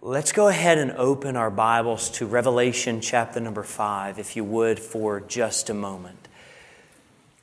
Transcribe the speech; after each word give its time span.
Let's 0.00 0.30
go 0.30 0.46
ahead 0.46 0.78
and 0.78 0.92
open 0.92 1.34
our 1.34 1.50
Bibles 1.50 2.08
to 2.10 2.26
Revelation 2.26 3.00
chapter 3.00 3.40
number 3.40 3.64
5, 3.64 4.20
if 4.20 4.36
you 4.36 4.44
would, 4.44 4.78
for 4.78 5.18
just 5.18 5.70
a 5.70 5.74
moment. 5.74 6.28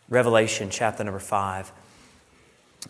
Revelation 0.07 0.69
chapter 0.69 1.03
number 1.03 1.19
5. 1.19 1.69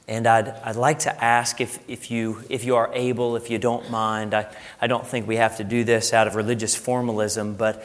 And 0.07 0.27
I'd, 0.27 0.49
I'd 0.49 0.75
like 0.75 0.99
to 0.99 1.23
ask 1.23 1.59
if, 1.61 1.79
if, 1.89 2.11
you, 2.11 2.43
if 2.47 2.63
you 2.63 2.75
are 2.75 2.91
able, 2.93 3.35
if 3.37 3.49
you 3.49 3.57
don't 3.57 3.89
mind, 3.89 4.35
I, 4.35 4.55
I 4.79 4.85
don't 4.85 5.07
think 5.07 5.27
we 5.27 5.37
have 5.37 5.57
to 5.57 5.63
do 5.63 5.83
this 5.83 6.13
out 6.13 6.27
of 6.27 6.35
religious 6.35 6.75
formalism, 6.75 7.55
but 7.55 7.83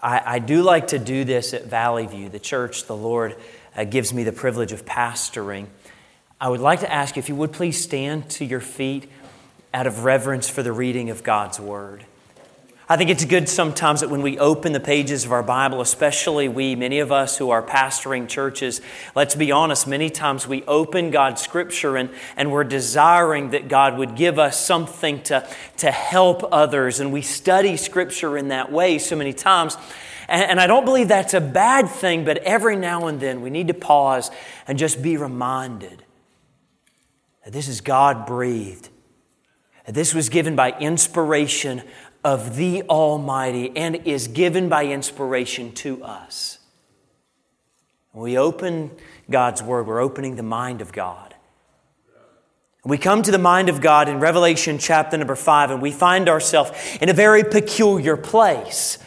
I, 0.00 0.22
I 0.24 0.38
do 0.38 0.62
like 0.62 0.86
to 0.88 1.00
do 1.00 1.24
this 1.24 1.52
at 1.54 1.64
Valley 1.64 2.06
View, 2.06 2.28
the 2.28 2.38
church 2.38 2.84
the 2.84 2.96
Lord 2.96 3.34
uh, 3.74 3.82
gives 3.82 4.14
me 4.14 4.22
the 4.22 4.30
privilege 4.30 4.70
of 4.70 4.84
pastoring. 4.84 5.66
I 6.40 6.48
would 6.48 6.60
like 6.60 6.80
to 6.80 6.92
ask 6.92 7.18
if 7.18 7.28
you 7.28 7.34
would 7.34 7.52
please 7.52 7.82
stand 7.82 8.30
to 8.30 8.44
your 8.44 8.60
feet 8.60 9.10
out 9.72 9.86
of 9.86 10.04
reverence 10.04 10.48
for 10.48 10.62
the 10.62 10.72
reading 10.72 11.10
of 11.10 11.22
God's 11.22 11.60
Word. 11.60 12.04
I 12.90 12.96
think 12.96 13.08
it's 13.08 13.24
good 13.24 13.48
sometimes 13.48 14.00
that 14.00 14.10
when 14.10 14.20
we 14.20 14.36
open 14.36 14.72
the 14.72 14.80
pages 14.80 15.24
of 15.24 15.30
our 15.30 15.44
Bible, 15.44 15.80
especially 15.80 16.48
we, 16.48 16.74
many 16.74 16.98
of 16.98 17.12
us 17.12 17.38
who 17.38 17.50
are 17.50 17.62
pastoring 17.62 18.28
churches, 18.28 18.80
let's 19.14 19.36
be 19.36 19.52
honest, 19.52 19.86
many 19.86 20.10
times 20.10 20.48
we 20.48 20.64
open 20.64 21.12
God's 21.12 21.40
Scripture 21.40 21.96
and, 21.96 22.10
and 22.36 22.50
we're 22.50 22.64
desiring 22.64 23.50
that 23.50 23.68
God 23.68 23.96
would 23.96 24.16
give 24.16 24.40
us 24.40 24.58
something 24.58 25.22
to, 25.22 25.48
to 25.76 25.92
help 25.92 26.42
others, 26.50 26.98
and 26.98 27.12
we 27.12 27.22
study 27.22 27.76
Scripture 27.76 28.36
in 28.36 28.48
that 28.48 28.72
way 28.72 28.98
so 28.98 29.14
many 29.14 29.32
times. 29.32 29.76
And, 30.26 30.50
and 30.50 30.60
I 30.60 30.66
don't 30.66 30.84
believe 30.84 31.06
that's 31.06 31.34
a 31.34 31.40
bad 31.40 31.88
thing, 31.88 32.24
but 32.24 32.38
every 32.38 32.74
now 32.74 33.06
and 33.06 33.20
then 33.20 33.40
we 33.40 33.50
need 33.50 33.68
to 33.68 33.74
pause 33.74 34.32
and 34.66 34.76
just 34.76 35.00
be 35.00 35.16
reminded 35.16 36.02
that 37.44 37.52
this 37.52 37.68
is 37.68 37.80
God 37.80 38.26
breathed 38.26 38.89
this 39.86 40.14
was 40.14 40.28
given 40.28 40.56
by 40.56 40.72
inspiration 40.78 41.82
of 42.24 42.56
the 42.56 42.82
Almighty 42.82 43.72
and 43.76 43.96
is 44.06 44.28
given 44.28 44.68
by 44.68 44.86
inspiration 44.86 45.72
to 45.72 46.02
us. 46.04 46.58
We 48.12 48.36
open 48.36 48.90
God's 49.30 49.62
Word, 49.62 49.86
we're 49.86 50.00
opening 50.00 50.36
the 50.36 50.42
mind 50.42 50.80
of 50.80 50.92
God. 50.92 51.34
We 52.84 52.96
come 52.96 53.22
to 53.22 53.30
the 53.30 53.38
mind 53.38 53.68
of 53.68 53.80
God 53.80 54.08
in 54.08 54.20
Revelation 54.20 54.78
chapter 54.78 55.18
number 55.18 55.36
5, 55.36 55.70
and 55.70 55.82
we 55.82 55.92
find 55.92 56.28
ourselves 56.28 56.72
in 57.00 57.10
a 57.10 57.12
very 57.12 57.44
peculiar 57.44 58.16
place. 58.16 58.98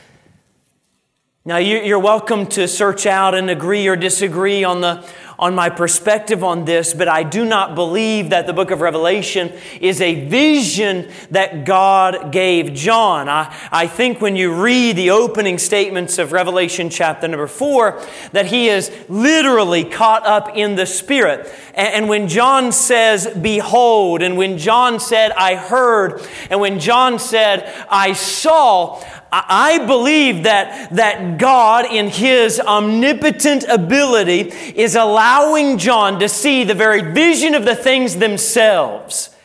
Now, 1.44 1.58
you're 1.58 2.00
welcome 2.00 2.46
to 2.50 2.68
search 2.68 3.06
out 3.06 3.36
and 3.36 3.50
agree 3.50 3.88
or 3.88 3.98
disagree 3.98 4.64
on 4.64 4.82
the, 4.82 5.06
on 5.44 5.54
my 5.54 5.70
perspective 5.70 6.42
on 6.42 6.64
this, 6.64 6.94
but 6.94 7.10
I 7.10 7.24
do 7.24 7.44
not 7.44 7.76
believe 7.76 8.30
that 8.30 8.48
the 8.48 8.54
book 8.54 8.72
of 8.72 8.80
Revelation 8.80 9.52
is 9.82 10.00
a 10.00 10.26
vision 10.26 11.12
that 11.32 11.66
God 11.66 12.32
gave 12.32 12.74
John. 12.74 13.28
I, 13.28 13.54
I 13.70 13.88
think 13.88 14.22
when 14.22 14.38
you 14.38 14.54
read 14.54 14.96
the 14.96 15.10
opening 15.10 15.58
statements 15.58 16.18
of 16.18 16.32
Revelation 16.32 16.90
chapter 16.90 17.28
number 17.28 17.48
four, 17.48 18.02
that 18.32 18.46
he 18.46 18.70
is 18.70 18.90
literally 19.10 19.84
caught 19.84 20.26
up 20.26 20.56
in 20.56 20.76
the 20.76 20.86
Spirit. 20.86 21.54
And, 21.74 21.94
and 21.94 22.10
when 22.10 22.30
John 22.30 22.72
says, 22.72 23.28
Behold, 23.28 24.22
and 24.22 24.38
when 24.38 24.58
John 24.58 24.98
said, 24.98 25.34
I 25.34 25.56
heard, 25.56 26.26
and 26.50 26.62
when 26.62 26.80
John 26.80 27.20
said, 27.20 27.70
I 27.90 28.14
saw, 28.14 29.04
I 29.36 29.84
believe 29.88 30.44
that, 30.44 30.94
that 30.96 31.40
God, 31.40 31.86
in 31.92 32.10
His 32.10 32.60
omnipotent 32.60 33.66
ability, 33.68 34.52
is 34.76 34.96
allowing 34.96 35.80
John 35.80 36.20
to 36.20 36.30
see 36.30 36.64
the 36.64 36.76
very 36.76 37.14
vision 37.14 37.56
of 37.56 37.66
the 37.66 37.76
things 37.76 38.18
themselves. 38.18 39.36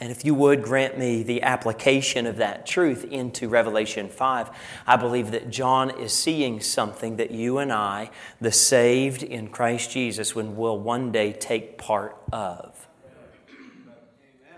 And 0.00 0.12
if 0.12 0.24
you 0.24 0.32
would 0.34 0.62
grant 0.62 0.96
me 0.96 1.24
the 1.24 1.42
application 1.42 2.26
of 2.26 2.36
that 2.36 2.64
truth 2.64 3.04
into 3.04 3.48
Revelation 3.48 4.08
5, 4.08 4.50
I 4.86 4.96
believe 4.96 5.32
that 5.32 5.50
John 5.50 5.90
is 5.98 6.12
seeing 6.12 6.60
something 6.60 7.16
that 7.16 7.32
you 7.32 7.58
and 7.58 7.72
I, 7.72 8.12
the 8.40 8.52
saved 8.52 9.24
in 9.24 9.48
Christ 9.48 9.90
Jesus, 9.90 10.36
will 10.36 10.78
one 10.78 11.10
day 11.10 11.32
take 11.32 11.76
part 11.76 12.16
of. 12.32 12.86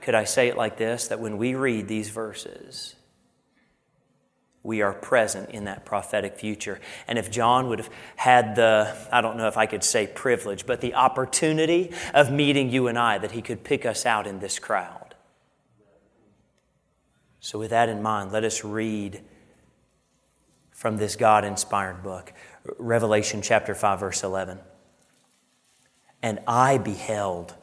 Could 0.02 0.14
I 0.14 0.24
say 0.24 0.48
it 0.48 0.58
like 0.58 0.76
this? 0.76 1.08
That 1.08 1.20
when 1.20 1.38
we 1.38 1.54
read 1.54 1.88
these 1.88 2.10
verses, 2.10 2.96
we 4.62 4.82
are 4.82 4.92
present 4.92 5.50
in 5.50 5.64
that 5.64 5.86
prophetic 5.86 6.36
future. 6.36 6.80
And 7.08 7.18
if 7.18 7.30
John 7.30 7.68
would 7.68 7.78
have 7.78 7.90
had 8.16 8.56
the, 8.56 8.94
I 9.10 9.20
don't 9.20 9.36
know 9.36 9.48
if 9.48 9.56
I 9.56 9.66
could 9.66 9.82
say 9.82 10.06
privilege, 10.06 10.66
but 10.66 10.80
the 10.80 10.94
opportunity 10.94 11.92
of 12.12 12.30
meeting 12.30 12.68
you 12.68 12.86
and 12.86 12.98
I, 12.98 13.18
that 13.18 13.32
he 13.32 13.40
could 13.40 13.64
pick 13.64 13.86
us 13.86 14.04
out 14.04 14.26
in 14.26 14.40
this 14.40 14.58
crowd. 14.58 15.14
So, 17.42 17.58
with 17.58 17.70
that 17.70 17.88
in 17.88 18.02
mind, 18.02 18.32
let 18.32 18.44
us 18.44 18.62
read 18.64 19.22
from 20.72 20.98
this 20.98 21.16
God 21.16 21.44
inspired 21.44 22.02
book, 22.02 22.34
Revelation 22.78 23.40
chapter 23.40 23.74
5, 23.74 24.00
verse 24.00 24.22
11. 24.22 24.58
And 26.22 26.38
I 26.46 26.76
beheld, 26.76 27.54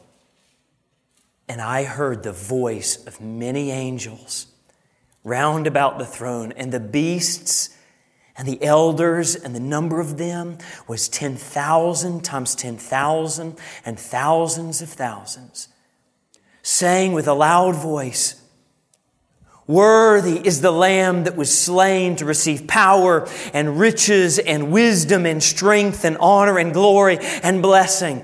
and 1.48 1.62
I 1.62 1.84
heard 1.84 2.24
the 2.24 2.32
voice 2.32 3.06
of 3.06 3.22
many 3.22 3.70
angels 3.70 4.48
round 5.28 5.68
about 5.68 6.00
the 6.00 6.06
throne, 6.06 6.54
and 6.54 6.72
the 6.72 6.80
beasts 6.80 7.70
and 8.38 8.48
the 8.48 8.64
elders, 8.64 9.36
and 9.36 9.56
the 9.56 9.60
number 9.60 10.00
of 10.00 10.18
them 10.18 10.58
was 10.88 11.10
10,000 11.10 12.24
times 12.24 12.56
10,000 12.56 13.58
and 13.86 14.00
thousands 14.00 14.82
of 14.82 14.90
thousands, 14.90 15.68
saying 16.62 17.14
with 17.14 17.28
a 17.28 17.34
loud 17.34 17.76
voice, 17.76 18.42
Worthy 19.66 20.40
is 20.48 20.62
the 20.62 20.72
Lamb 20.72 21.26
that 21.26 21.36
was 21.36 21.56
slain 21.56 22.16
to 22.18 22.26
receive 22.26 22.68
power 22.68 23.28
and 23.54 23.78
riches 23.78 24.40
and 24.40 24.72
wisdom 24.72 25.26
and 25.26 25.44
strength 25.44 26.06
and 26.06 26.18
honor 26.20 26.58
and 26.58 26.74
glory 26.74 27.18
and 27.44 27.62
blessing. 27.62 28.24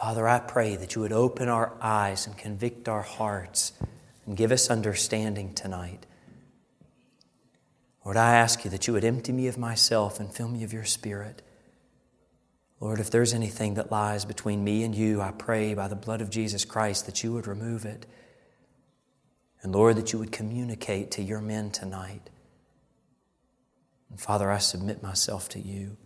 Father, 0.00 0.26
I 0.26 0.38
pray 0.38 0.76
that 0.76 0.94
you 0.94 1.02
would 1.02 1.12
open 1.12 1.50
our 1.50 1.74
eyes 1.78 2.26
and 2.26 2.38
convict 2.38 2.88
our 2.88 3.02
hearts 3.02 3.74
and 4.24 4.34
give 4.34 4.50
us 4.50 4.70
understanding 4.70 5.52
tonight. 5.52 6.06
Lord, 8.02 8.16
I 8.16 8.36
ask 8.36 8.64
you 8.64 8.70
that 8.70 8.86
you 8.86 8.94
would 8.94 9.04
empty 9.04 9.30
me 9.30 9.46
of 9.46 9.58
myself 9.58 10.18
and 10.18 10.32
fill 10.32 10.48
me 10.48 10.64
of 10.64 10.72
your 10.72 10.86
spirit. 10.86 11.42
Lord, 12.80 12.98
if 12.98 13.10
there's 13.10 13.34
anything 13.34 13.74
that 13.74 13.92
lies 13.92 14.24
between 14.24 14.64
me 14.64 14.84
and 14.84 14.94
you, 14.94 15.20
I 15.20 15.32
pray 15.32 15.74
by 15.74 15.86
the 15.86 15.96
blood 15.96 16.22
of 16.22 16.30
Jesus 16.30 16.64
Christ 16.64 17.04
that 17.04 17.22
you 17.22 17.34
would 17.34 17.46
remove 17.46 17.84
it. 17.84 18.06
And 19.60 19.74
Lord, 19.74 19.96
that 19.96 20.14
you 20.14 20.18
would 20.18 20.32
communicate 20.32 21.10
to 21.10 21.22
your 21.22 21.42
men 21.42 21.70
tonight. 21.70 22.30
And 24.08 24.18
Father, 24.18 24.50
I 24.50 24.58
submit 24.58 25.02
myself 25.02 25.50
to 25.50 25.60
you. 25.60 25.98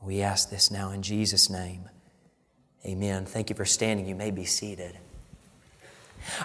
We 0.00 0.22
ask 0.22 0.50
this 0.50 0.70
now 0.70 0.92
in 0.92 1.02
Jesus' 1.02 1.50
name. 1.50 1.88
Amen. 2.86 3.26
Thank 3.26 3.50
you 3.50 3.56
for 3.56 3.64
standing. 3.64 4.06
You 4.06 4.14
may 4.14 4.30
be 4.30 4.44
seated. 4.44 4.96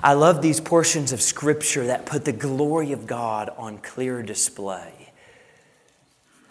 I 0.01 0.13
love 0.13 0.41
these 0.41 0.59
portions 0.59 1.11
of 1.11 1.21
Scripture 1.21 1.85
that 1.87 2.07
put 2.07 2.25
the 2.25 2.31
glory 2.31 2.93
of 2.93 3.05
God 3.05 3.49
on 3.57 3.77
clear 3.77 4.23
display. 4.23 5.11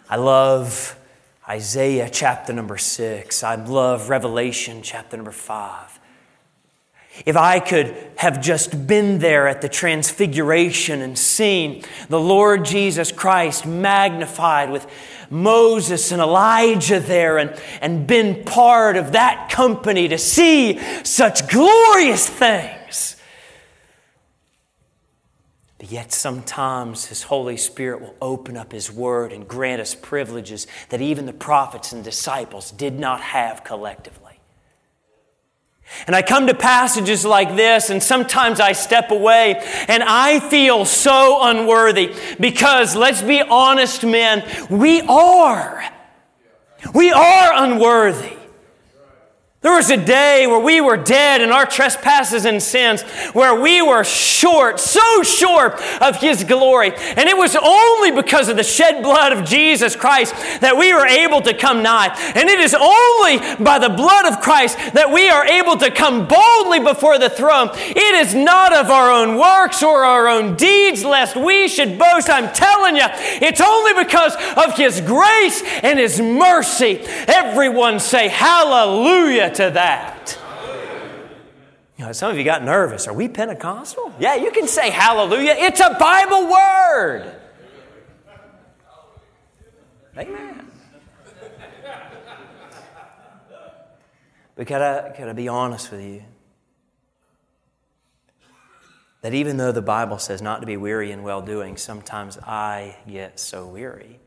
I 0.09 0.15
love 0.15 0.97
Isaiah 1.47 2.09
chapter 2.09 2.53
number 2.53 2.77
six. 2.77 3.43
I 3.43 3.55
love 3.55 4.09
Revelation 4.09 4.81
chapter 4.81 5.17
number 5.17 5.31
five. 5.31 5.99
If 7.25 7.35
I 7.35 7.59
could 7.59 7.93
have 8.15 8.41
just 8.41 8.87
been 8.87 9.19
there 9.19 9.45
at 9.49 9.61
the 9.61 9.67
transfiguration 9.67 11.01
and 11.01 11.17
seen 11.17 11.83
the 12.07 12.19
Lord 12.19 12.63
Jesus 12.63 13.11
Christ 13.11 13.65
magnified 13.65 14.69
with 14.69 14.87
Moses 15.31 16.11
and 16.11 16.21
Elijah 16.21 16.99
there 16.99 17.37
and, 17.37 17.59
and 17.81 18.05
been 18.05 18.43
part 18.43 18.97
of 18.97 19.13
that 19.13 19.49
company 19.49 20.07
to 20.09 20.17
see 20.17 20.79
such 21.03 21.47
glorious 21.47 22.29
things. 22.29 23.15
But 25.79 25.91
yet, 25.91 26.11
sometimes 26.11 27.05
His 27.05 27.23
Holy 27.23 27.57
Spirit 27.57 28.01
will 28.01 28.15
open 28.21 28.55
up 28.55 28.71
His 28.71 28.91
Word 28.91 29.33
and 29.33 29.47
grant 29.47 29.81
us 29.81 29.95
privileges 29.95 30.67
that 30.89 31.01
even 31.01 31.25
the 31.25 31.33
prophets 31.33 31.91
and 31.91 32.03
disciples 32.03 32.69
did 32.69 32.99
not 32.99 33.21
have 33.21 33.63
collectively. 33.63 34.20
And 36.07 36.15
I 36.15 36.21
come 36.21 36.47
to 36.47 36.53
passages 36.53 37.25
like 37.25 37.55
this, 37.55 37.89
and 37.89 38.01
sometimes 38.01 38.59
I 38.59 38.71
step 38.71 39.11
away 39.11 39.55
and 39.87 40.01
I 40.03 40.39
feel 40.39 40.85
so 40.85 41.39
unworthy 41.43 42.13
because, 42.39 42.95
let's 42.95 43.21
be 43.21 43.41
honest, 43.41 44.03
men, 44.03 44.43
we 44.69 45.01
are. 45.01 45.83
We 46.93 47.11
are 47.11 47.63
unworthy. 47.63 48.40
There 49.61 49.75
was 49.75 49.91
a 49.91 49.97
day 49.97 50.47
where 50.47 50.59
we 50.59 50.81
were 50.81 50.97
dead 50.97 51.39
in 51.39 51.51
our 51.51 51.67
trespasses 51.67 52.45
and 52.45 52.63
sins, 52.63 53.03
where 53.33 53.61
we 53.61 53.79
were 53.83 54.03
short, 54.03 54.79
so 54.79 55.21
short 55.21 55.79
of 56.01 56.15
His 56.15 56.43
glory. 56.43 56.91
And 56.95 57.29
it 57.29 57.37
was 57.37 57.55
only 57.55 58.09
because 58.09 58.49
of 58.49 58.57
the 58.57 58.63
shed 58.63 59.03
blood 59.03 59.33
of 59.33 59.45
Jesus 59.45 59.95
Christ 59.95 60.33
that 60.61 60.77
we 60.77 60.91
were 60.91 61.05
able 61.05 61.41
to 61.41 61.53
come 61.53 61.83
nigh. 61.83 62.07
And 62.33 62.49
it 62.49 62.59
is 62.59 62.73
only 62.73 63.37
by 63.63 63.77
the 63.77 63.93
blood 63.93 64.33
of 64.33 64.41
Christ 64.41 64.79
that 64.95 65.11
we 65.13 65.29
are 65.29 65.45
able 65.45 65.77
to 65.77 65.91
come 65.91 66.27
boldly 66.27 66.79
before 66.79 67.19
the 67.19 67.29
throne. 67.29 67.69
It 67.73 68.15
is 68.15 68.33
not 68.33 68.73
of 68.73 68.89
our 68.89 69.11
own 69.11 69.37
works 69.37 69.83
or 69.83 70.03
our 70.03 70.27
own 70.27 70.55
deeds, 70.55 71.05
lest 71.05 71.35
we 71.35 71.67
should 71.67 71.99
boast. 71.99 72.31
I'm 72.31 72.51
telling 72.51 72.95
you, 72.95 73.05
it's 73.07 73.61
only 73.61 74.03
because 74.03 74.35
of 74.57 74.75
His 74.75 75.01
grace 75.01 75.61
and 75.83 75.99
His 75.99 76.19
mercy. 76.19 77.01
Everyone 77.27 77.99
say, 77.99 78.27
Hallelujah 78.27 79.50
to 79.55 79.71
that. 79.71 80.37
You 81.97 82.05
know, 82.05 82.11
some 82.13 82.31
of 82.31 82.37
you 82.37 82.43
got 82.43 82.63
nervous. 82.63 83.07
Are 83.07 83.13
we 83.13 83.27
Pentecostal? 83.27 84.13
Yeah, 84.19 84.35
you 84.35 84.51
can 84.51 84.67
say 84.67 84.89
hallelujah. 84.89 85.55
It's 85.57 85.79
a 85.79 85.95
Bible 85.99 86.51
word. 86.51 87.35
Amen. 90.17 90.67
But 94.55 94.67
can 94.67 94.81
I, 94.81 95.09
can 95.15 95.29
I 95.29 95.33
be 95.33 95.47
honest 95.47 95.91
with 95.91 96.01
you? 96.01 96.23
That 99.21 99.33
even 99.33 99.57
though 99.57 99.71
the 99.71 99.81
Bible 99.81 100.17
says 100.17 100.41
not 100.41 100.61
to 100.61 100.67
be 100.67 100.77
weary 100.77 101.11
in 101.11 101.23
well 101.23 101.41
doing, 101.41 101.77
sometimes 101.77 102.37
I 102.39 102.97
get 103.07 103.39
so 103.39 103.67
weary. 103.67 104.19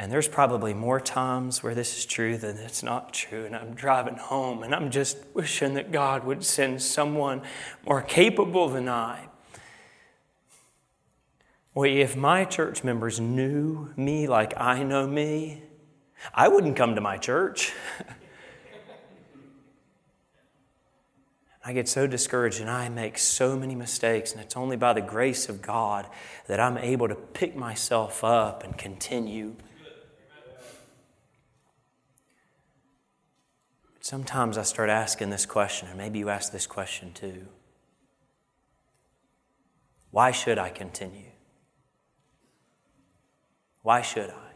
And 0.00 0.12
there's 0.12 0.28
probably 0.28 0.74
more 0.74 1.00
times 1.00 1.60
where 1.64 1.74
this 1.74 1.98
is 1.98 2.06
true 2.06 2.38
than 2.38 2.56
it's 2.58 2.84
not 2.84 3.12
true. 3.12 3.44
And 3.44 3.56
I'm 3.56 3.74
driving 3.74 4.14
home 4.14 4.62
and 4.62 4.72
I'm 4.72 4.92
just 4.92 5.18
wishing 5.34 5.74
that 5.74 5.90
God 5.90 6.22
would 6.24 6.44
send 6.44 6.80
someone 6.80 7.42
more 7.84 8.00
capable 8.00 8.68
than 8.68 8.88
I. 8.88 9.26
Well, 11.74 11.90
if 11.90 12.16
my 12.16 12.44
church 12.44 12.84
members 12.84 13.18
knew 13.18 13.92
me 13.96 14.28
like 14.28 14.54
I 14.56 14.84
know 14.84 15.04
me, 15.04 15.64
I 16.32 16.46
wouldn't 16.46 16.76
come 16.76 16.94
to 16.94 17.00
my 17.00 17.16
church. 17.16 17.72
I 21.64 21.72
get 21.72 21.88
so 21.88 22.06
discouraged 22.06 22.60
and 22.60 22.70
I 22.70 22.88
make 22.88 23.18
so 23.18 23.56
many 23.56 23.74
mistakes, 23.74 24.30
and 24.32 24.40
it's 24.40 24.56
only 24.56 24.76
by 24.76 24.92
the 24.92 25.00
grace 25.00 25.48
of 25.48 25.60
God 25.60 26.06
that 26.46 26.60
I'm 26.60 26.78
able 26.78 27.08
to 27.08 27.14
pick 27.14 27.54
myself 27.56 28.24
up 28.24 28.64
and 28.64 28.78
continue. 28.78 29.56
Sometimes 34.08 34.56
I 34.56 34.62
start 34.62 34.88
asking 34.88 35.28
this 35.28 35.44
question, 35.44 35.86
and 35.86 35.98
maybe 35.98 36.18
you 36.18 36.30
ask 36.30 36.50
this 36.50 36.66
question 36.66 37.12
too. 37.12 37.46
Why 40.12 40.30
should 40.30 40.56
I 40.56 40.70
continue? 40.70 41.32
Why 43.82 44.00
should 44.00 44.30
I? 44.30 44.52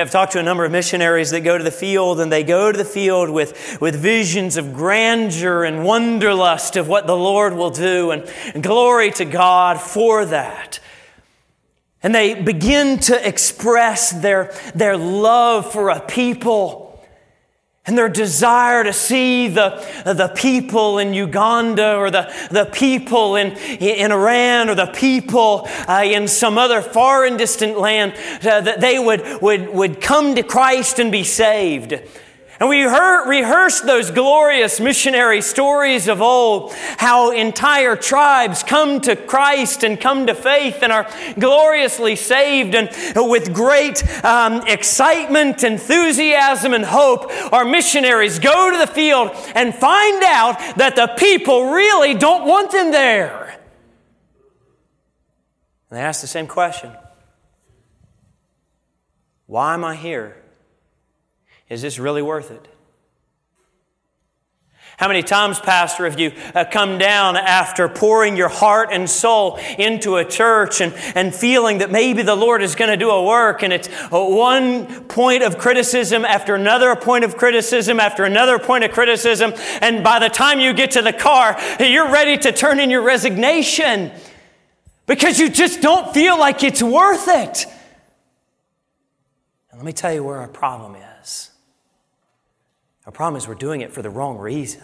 I've 0.00 0.10
talked 0.10 0.32
to 0.32 0.38
a 0.38 0.42
number 0.42 0.64
of 0.64 0.72
missionaries 0.72 1.32
that 1.32 1.42
go 1.42 1.58
to 1.58 1.64
the 1.64 1.70
field, 1.70 2.18
and 2.18 2.32
they 2.32 2.44
go 2.44 2.72
to 2.72 2.78
the 2.78 2.82
field 2.82 3.28
with, 3.28 3.76
with 3.78 3.94
visions 3.94 4.56
of 4.56 4.72
grandeur 4.72 5.62
and 5.62 5.80
wonderlust 5.80 6.80
of 6.80 6.88
what 6.88 7.06
the 7.06 7.14
Lord 7.14 7.52
will 7.52 7.68
do, 7.68 8.10
and, 8.10 8.26
and 8.54 8.62
glory 8.62 9.10
to 9.10 9.26
God 9.26 9.78
for 9.78 10.24
that. 10.24 10.80
And 12.02 12.14
they 12.14 12.42
begin 12.42 13.00
to 13.00 13.28
express 13.28 14.12
their, 14.12 14.54
their 14.74 14.96
love 14.96 15.70
for 15.70 15.90
a 15.90 16.00
people 16.00 16.85
and 17.86 17.96
their 17.96 18.08
desire 18.08 18.82
to 18.82 18.92
see 18.92 19.48
the, 19.48 19.84
the 20.04 20.28
people 20.34 20.98
in 20.98 21.14
Uganda 21.14 21.96
or 21.96 22.10
the, 22.10 22.32
the 22.50 22.64
people 22.66 23.36
in, 23.36 23.52
in 23.52 24.10
Iran 24.10 24.68
or 24.68 24.74
the 24.74 24.86
people 24.86 25.68
uh, 25.88 26.02
in 26.04 26.26
some 26.26 26.58
other 26.58 26.82
far 26.82 27.24
and 27.24 27.38
distant 27.38 27.78
land, 27.78 28.14
uh, 28.42 28.60
that 28.60 28.80
they 28.80 28.98
would, 28.98 29.40
would, 29.40 29.68
would 29.72 30.00
come 30.00 30.34
to 30.34 30.42
Christ 30.42 30.98
and 30.98 31.12
be 31.12 31.22
saved. 31.22 31.94
And 32.58 32.70
we 32.70 32.80
heard, 32.82 33.28
rehearsed 33.28 33.84
those 33.84 34.10
glorious 34.10 34.80
missionary 34.80 35.42
stories 35.42 36.08
of 36.08 36.22
old, 36.22 36.72
how 36.96 37.30
entire 37.30 37.96
tribes 37.96 38.62
come 38.62 39.00
to 39.02 39.14
Christ 39.14 39.82
and 39.82 40.00
come 40.00 40.26
to 40.26 40.34
faith 40.34 40.78
and 40.82 40.90
are 40.90 41.06
gloriously 41.38 42.16
saved. 42.16 42.74
And 42.74 42.88
with 43.14 43.52
great 43.52 44.02
um, 44.24 44.66
excitement, 44.66 45.64
enthusiasm, 45.64 46.72
and 46.72 46.84
hope, 46.84 47.30
our 47.52 47.66
missionaries 47.66 48.38
go 48.38 48.70
to 48.70 48.78
the 48.78 48.86
field 48.86 49.32
and 49.54 49.74
find 49.74 50.22
out 50.24 50.58
that 50.76 50.96
the 50.96 51.08
people 51.18 51.72
really 51.72 52.14
don't 52.14 52.46
want 52.46 52.72
them 52.72 52.90
there. 52.90 53.58
And 55.90 55.98
they 55.98 56.02
ask 56.02 56.22
the 56.22 56.26
same 56.26 56.46
question 56.46 56.90
Why 59.44 59.74
am 59.74 59.84
I 59.84 59.94
here? 59.94 60.42
Is 61.68 61.82
this 61.82 61.98
really 61.98 62.22
worth 62.22 62.50
it? 62.50 62.68
How 64.96 65.08
many 65.08 65.22
times, 65.22 65.60
Pastor, 65.60 66.08
have 66.08 66.18
you 66.18 66.32
uh, 66.54 66.64
come 66.64 66.96
down 66.96 67.36
after 67.36 67.86
pouring 67.86 68.34
your 68.34 68.48
heart 68.48 68.88
and 68.92 69.10
soul 69.10 69.58
into 69.76 70.16
a 70.16 70.24
church 70.24 70.80
and, 70.80 70.94
and 71.14 71.34
feeling 71.34 71.78
that 71.78 71.90
maybe 71.90 72.22
the 72.22 72.34
Lord 72.34 72.62
is 72.62 72.74
going 72.74 72.90
to 72.90 72.96
do 72.96 73.10
a 73.10 73.22
work 73.22 73.62
and 73.62 73.74
it's 73.74 73.88
one 74.10 75.04
point 75.04 75.42
of 75.42 75.58
criticism 75.58 76.24
after 76.24 76.54
another 76.54 76.96
point 76.96 77.24
of 77.24 77.36
criticism 77.36 78.00
after 78.00 78.24
another 78.24 78.58
point 78.58 78.84
of 78.84 78.90
criticism, 78.90 79.52
and 79.82 80.02
by 80.02 80.18
the 80.18 80.30
time 80.30 80.60
you 80.60 80.72
get 80.72 80.92
to 80.92 81.02
the 81.02 81.12
car, 81.12 81.60
you're 81.78 82.10
ready 82.10 82.38
to 82.38 82.50
turn 82.50 82.80
in 82.80 82.88
your 82.88 83.02
resignation 83.02 84.10
because 85.04 85.38
you 85.38 85.50
just 85.50 85.82
don't 85.82 86.14
feel 86.14 86.38
like 86.38 86.64
it's 86.64 86.82
worth 86.82 87.28
it? 87.28 87.66
And 89.70 89.78
let 89.78 89.84
me 89.84 89.92
tell 89.92 90.14
you 90.14 90.24
where 90.24 90.38
our 90.38 90.48
problem 90.48 90.94
is. 90.94 91.05
Our 93.06 93.12
problem 93.12 93.38
is 93.38 93.46
we're 93.46 93.54
doing 93.54 93.80
it 93.80 93.92
for 93.92 94.02
the 94.02 94.10
wrong 94.10 94.36
reason. 94.36 94.82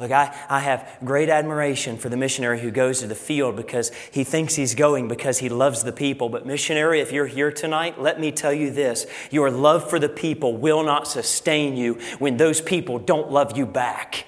Look, 0.00 0.12
I, 0.12 0.36
I 0.48 0.60
have 0.60 0.98
great 1.04 1.28
admiration 1.28 1.96
for 1.96 2.08
the 2.08 2.16
missionary 2.16 2.60
who 2.60 2.70
goes 2.70 3.00
to 3.00 3.08
the 3.08 3.16
field 3.16 3.56
because 3.56 3.90
he 4.12 4.22
thinks 4.22 4.54
he's 4.54 4.76
going 4.76 5.08
because 5.08 5.38
he 5.38 5.48
loves 5.48 5.82
the 5.82 5.92
people. 5.92 6.28
But, 6.28 6.46
missionary, 6.46 7.00
if 7.00 7.10
you're 7.10 7.26
here 7.26 7.50
tonight, 7.50 8.00
let 8.00 8.20
me 8.20 8.30
tell 8.30 8.52
you 8.52 8.70
this 8.70 9.06
your 9.30 9.50
love 9.50 9.88
for 9.88 9.98
the 9.98 10.08
people 10.08 10.56
will 10.56 10.84
not 10.84 11.08
sustain 11.08 11.76
you 11.76 11.94
when 12.18 12.36
those 12.36 12.60
people 12.60 12.98
don't 13.00 13.32
love 13.32 13.56
you 13.56 13.66
back. 13.66 14.24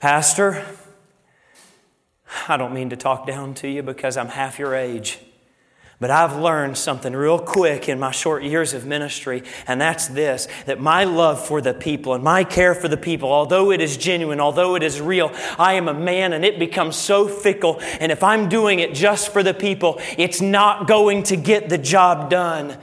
Pastor, 0.00 0.64
I 2.48 2.56
don't 2.56 2.72
mean 2.72 2.88
to 2.90 2.96
talk 2.96 3.26
down 3.26 3.54
to 3.54 3.68
you 3.68 3.82
because 3.82 4.16
I'm 4.16 4.28
half 4.28 4.58
your 4.58 4.74
age. 4.74 5.18
But 5.98 6.10
I've 6.10 6.36
learned 6.36 6.76
something 6.76 7.14
real 7.14 7.38
quick 7.38 7.88
in 7.88 7.98
my 7.98 8.10
short 8.10 8.42
years 8.42 8.74
of 8.74 8.84
ministry, 8.84 9.42
and 9.66 9.80
that's 9.80 10.08
this 10.08 10.46
that 10.66 10.78
my 10.78 11.04
love 11.04 11.44
for 11.44 11.62
the 11.62 11.72
people 11.72 12.12
and 12.12 12.22
my 12.22 12.44
care 12.44 12.74
for 12.74 12.86
the 12.86 12.98
people, 12.98 13.32
although 13.32 13.70
it 13.70 13.80
is 13.80 13.96
genuine, 13.96 14.38
although 14.38 14.74
it 14.74 14.82
is 14.82 15.00
real, 15.00 15.32
I 15.58 15.74
am 15.74 15.88
a 15.88 15.94
man 15.94 16.34
and 16.34 16.44
it 16.44 16.58
becomes 16.58 16.96
so 16.96 17.26
fickle. 17.26 17.80
And 17.98 18.12
if 18.12 18.22
I'm 18.22 18.50
doing 18.50 18.80
it 18.80 18.92
just 18.92 19.32
for 19.32 19.42
the 19.42 19.54
people, 19.54 19.98
it's 20.18 20.42
not 20.42 20.86
going 20.86 21.22
to 21.24 21.36
get 21.36 21.70
the 21.70 21.78
job 21.78 22.28
done. 22.28 22.76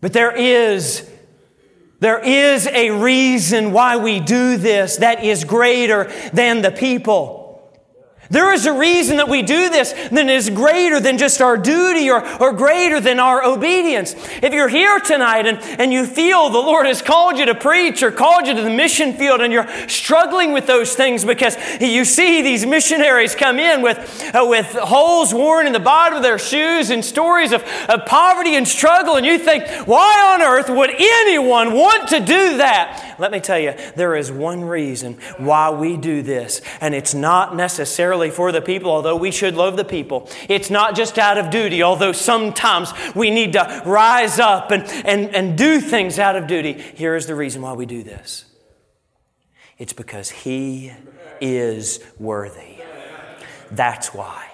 But 0.00 0.12
there 0.12 0.34
is. 0.34 1.10
There 2.00 2.18
is 2.18 2.66
a 2.66 2.90
reason 2.90 3.72
why 3.72 3.96
we 3.96 4.20
do 4.20 4.58
this 4.58 4.98
that 4.98 5.24
is 5.24 5.44
greater 5.44 6.12
than 6.34 6.60
the 6.60 6.70
people. 6.70 7.33
There 8.34 8.52
is 8.52 8.66
a 8.66 8.72
reason 8.72 9.18
that 9.18 9.28
we 9.28 9.42
do 9.42 9.70
this 9.70 9.92
that 9.92 10.28
is 10.28 10.50
greater 10.50 10.98
than 10.98 11.18
just 11.18 11.40
our 11.40 11.56
duty 11.56 12.10
or, 12.10 12.26
or 12.42 12.52
greater 12.52 12.98
than 13.00 13.20
our 13.20 13.44
obedience. 13.44 14.16
If 14.42 14.52
you're 14.52 14.68
here 14.68 14.98
tonight 14.98 15.46
and, 15.46 15.58
and 15.80 15.92
you 15.92 16.04
feel 16.04 16.50
the 16.50 16.58
Lord 16.58 16.86
has 16.86 17.00
called 17.00 17.38
you 17.38 17.46
to 17.46 17.54
preach 17.54 18.02
or 18.02 18.10
called 18.10 18.48
you 18.48 18.54
to 18.54 18.62
the 18.62 18.70
mission 18.70 19.12
field 19.12 19.40
and 19.40 19.52
you're 19.52 19.68
struggling 19.88 20.52
with 20.52 20.66
those 20.66 20.96
things 20.96 21.24
because 21.24 21.56
you 21.80 22.04
see 22.04 22.42
these 22.42 22.66
missionaries 22.66 23.36
come 23.36 23.60
in 23.60 23.82
with, 23.82 23.98
uh, 24.34 24.44
with 24.44 24.66
holes 24.72 25.32
worn 25.32 25.68
in 25.68 25.72
the 25.72 25.78
bottom 25.78 26.16
of 26.16 26.24
their 26.24 26.40
shoes 26.40 26.90
and 26.90 27.04
stories 27.04 27.52
of, 27.52 27.62
of 27.88 28.04
poverty 28.04 28.56
and 28.56 28.66
struggle, 28.66 29.14
and 29.14 29.24
you 29.24 29.38
think, 29.38 29.64
why 29.86 30.34
on 30.34 30.42
earth 30.42 30.68
would 30.68 30.90
anyone 30.90 31.72
want 31.72 32.08
to 32.08 32.18
do 32.18 32.56
that? 32.56 33.03
Let 33.18 33.32
me 33.32 33.40
tell 33.40 33.58
you, 33.58 33.74
there 33.96 34.16
is 34.16 34.30
one 34.30 34.64
reason 34.64 35.14
why 35.38 35.70
we 35.70 35.96
do 35.96 36.22
this, 36.22 36.60
and 36.80 36.94
it's 36.94 37.14
not 37.14 37.54
necessarily 37.54 38.30
for 38.30 38.52
the 38.52 38.60
people, 38.60 38.90
although 38.90 39.16
we 39.16 39.30
should 39.30 39.54
love 39.54 39.76
the 39.76 39.84
people. 39.84 40.28
It's 40.48 40.70
not 40.70 40.94
just 40.94 41.18
out 41.18 41.38
of 41.38 41.50
duty, 41.50 41.82
although 41.82 42.12
sometimes 42.12 42.92
we 43.14 43.30
need 43.30 43.52
to 43.54 43.82
rise 43.84 44.38
up 44.38 44.70
and, 44.70 44.84
and, 45.04 45.34
and 45.34 45.58
do 45.58 45.80
things 45.80 46.18
out 46.18 46.36
of 46.36 46.46
duty. 46.46 46.72
Here 46.72 47.16
is 47.16 47.26
the 47.26 47.34
reason 47.34 47.62
why 47.62 47.72
we 47.72 47.86
do 47.86 48.02
this 48.02 48.44
it's 49.78 49.92
because 49.92 50.30
He 50.30 50.92
is 51.40 52.00
worthy. 52.18 52.78
That's 53.70 54.14
why 54.14 54.53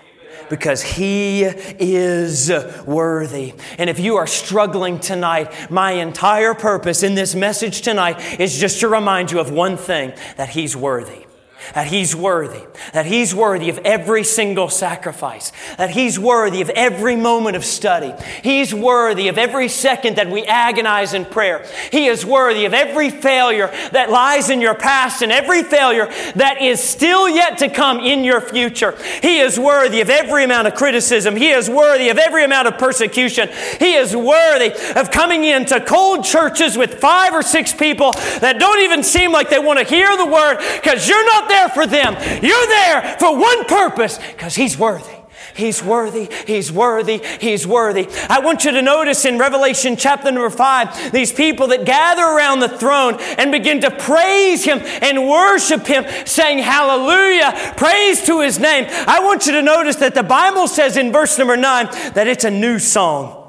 because 0.51 0.83
He 0.83 1.45
is 1.45 2.53
worthy. 2.85 3.55
And 3.79 3.89
if 3.89 3.99
you 3.99 4.17
are 4.17 4.27
struggling 4.27 4.99
tonight, 4.99 5.71
my 5.71 5.93
entire 5.93 6.53
purpose 6.53 7.03
in 7.03 7.15
this 7.15 7.35
message 7.35 7.81
tonight 7.81 8.39
is 8.39 8.59
just 8.59 8.81
to 8.81 8.89
remind 8.89 9.31
you 9.31 9.41
of 9.41 9.51
one 9.51 9.79
thing 9.79 10.13
that 10.37 10.51
He's 10.51 10.77
worthy 10.77 11.25
that 11.75 11.87
He's 11.87 12.15
worthy, 12.15 12.63
that 12.93 13.07
He's 13.07 13.35
worthy 13.35 13.69
of 13.69 13.79
every 13.79 14.25
single 14.25 14.69
sacrifice, 14.69 15.53
that 15.77 15.91
He's 15.91 16.19
worthy 16.19 16.61
of 16.61 16.71
every 16.71 17.17
moment 17.17 17.57
of 17.57 17.65
study. 17.65 18.13
He's 18.43 18.75
worthy 18.75 19.29
of 19.29 19.39
every 19.39 19.69
second 19.69 20.17
that 20.17 20.31
we 20.31 20.45
agonize 20.45 21.15
in 21.15 21.25
prayer. 21.25 21.67
He 21.91 22.07
is 22.07 22.25
worthy 22.25 22.65
of 22.65 22.75
every 22.75 23.11
failure 23.11 23.69
that 23.93 24.11
lies 24.11 24.51
in 24.51 24.61
your 24.61 24.75
past 24.75 25.23
and 25.23 25.33
every 25.33 25.63
failure 25.63 26.07
that 26.37 26.63
is 26.63 26.81
still 26.83 27.29
yet 27.29 27.59
to 27.59 27.69
come 27.69 28.01
in 28.01 28.25
your 28.25 28.41
future. 28.41 28.97
He 29.23 29.39
is 29.39 29.59
worthy 29.59 30.01
of 30.01 30.11
every 30.11 30.45
amount 30.45 30.69
of 30.69 30.75
criticism. 30.75 31.37
He 31.37 31.51
is 31.51 31.69
worthy 31.69 32.09
of 32.09 32.19
every 32.19 32.45
amount 32.45 32.69
of 32.69 32.79
persecution. 32.79 33.49
He 33.79 33.95
is 33.95 34.17
worthy 34.17 34.73
of 34.99 35.11
coming 35.11 35.45
into 35.45 35.81
cold 35.81 36.25
churches 36.25 36.77
with 36.77 37.01
five 37.01 37.33
or 37.35 37.43
six 37.43 37.73
people 37.73 38.13
that 38.41 38.59
don't 38.59 38.81
even 38.81 39.03
seem 39.03 39.33
like 39.33 39.51
they 39.51 39.59
want 39.59 39.79
to 39.79 39.85
hear 39.85 40.17
the 40.17 40.27
word 40.27 40.59
because 40.81 41.09
you're 41.09 41.25
not 41.27 41.49
there 41.51 41.69
for 41.69 41.87
them. 41.87 42.15
You're 42.43 42.67
there 42.67 43.17
for 43.19 43.39
one 43.39 43.65
purpose 43.67 44.19
because 44.19 44.55
He's 44.55 44.79
worthy. 44.79 45.21
He's 45.55 45.83
worthy. 45.83 46.29
He's 46.47 46.71
worthy. 46.73 47.21
He's 47.41 47.67
worthy. 47.67 48.09
I 48.29 48.41
want 48.41 48.65
you 48.65 48.71
to 48.73 48.83
notice 48.83 49.25
in 49.25 49.39
Revelation 49.39 49.97
chapter 49.97 50.31
number 50.31 50.51
five, 50.51 51.13
these 51.13 51.33
people 51.33 51.69
that 51.69 51.85
gather 51.85 52.23
around 52.23 52.61
the 52.61 52.69
throne 52.69 53.17
and 53.39 53.53
begin 53.53 53.81
to 53.83 53.91
praise 53.91 54.65
Him 54.65 54.79
and 54.81 55.29
worship 55.29 55.87
Him, 55.87 56.05
saying, 56.27 56.59
Hallelujah, 56.59 57.75
praise 57.77 58.25
to 58.27 58.41
His 58.41 58.59
name. 58.59 58.87
I 58.89 59.21
want 59.21 59.47
you 59.47 59.53
to 59.53 59.63
notice 59.63 59.97
that 59.97 60.15
the 60.15 60.23
Bible 60.23 60.69
says 60.69 60.97
in 60.97 61.13
verse 61.13 61.37
number 61.39 61.57
nine 61.57 61.87
that 62.15 62.27
it's 62.27 62.45
a 62.45 62.51
new 62.51 62.79
song. 62.79 63.40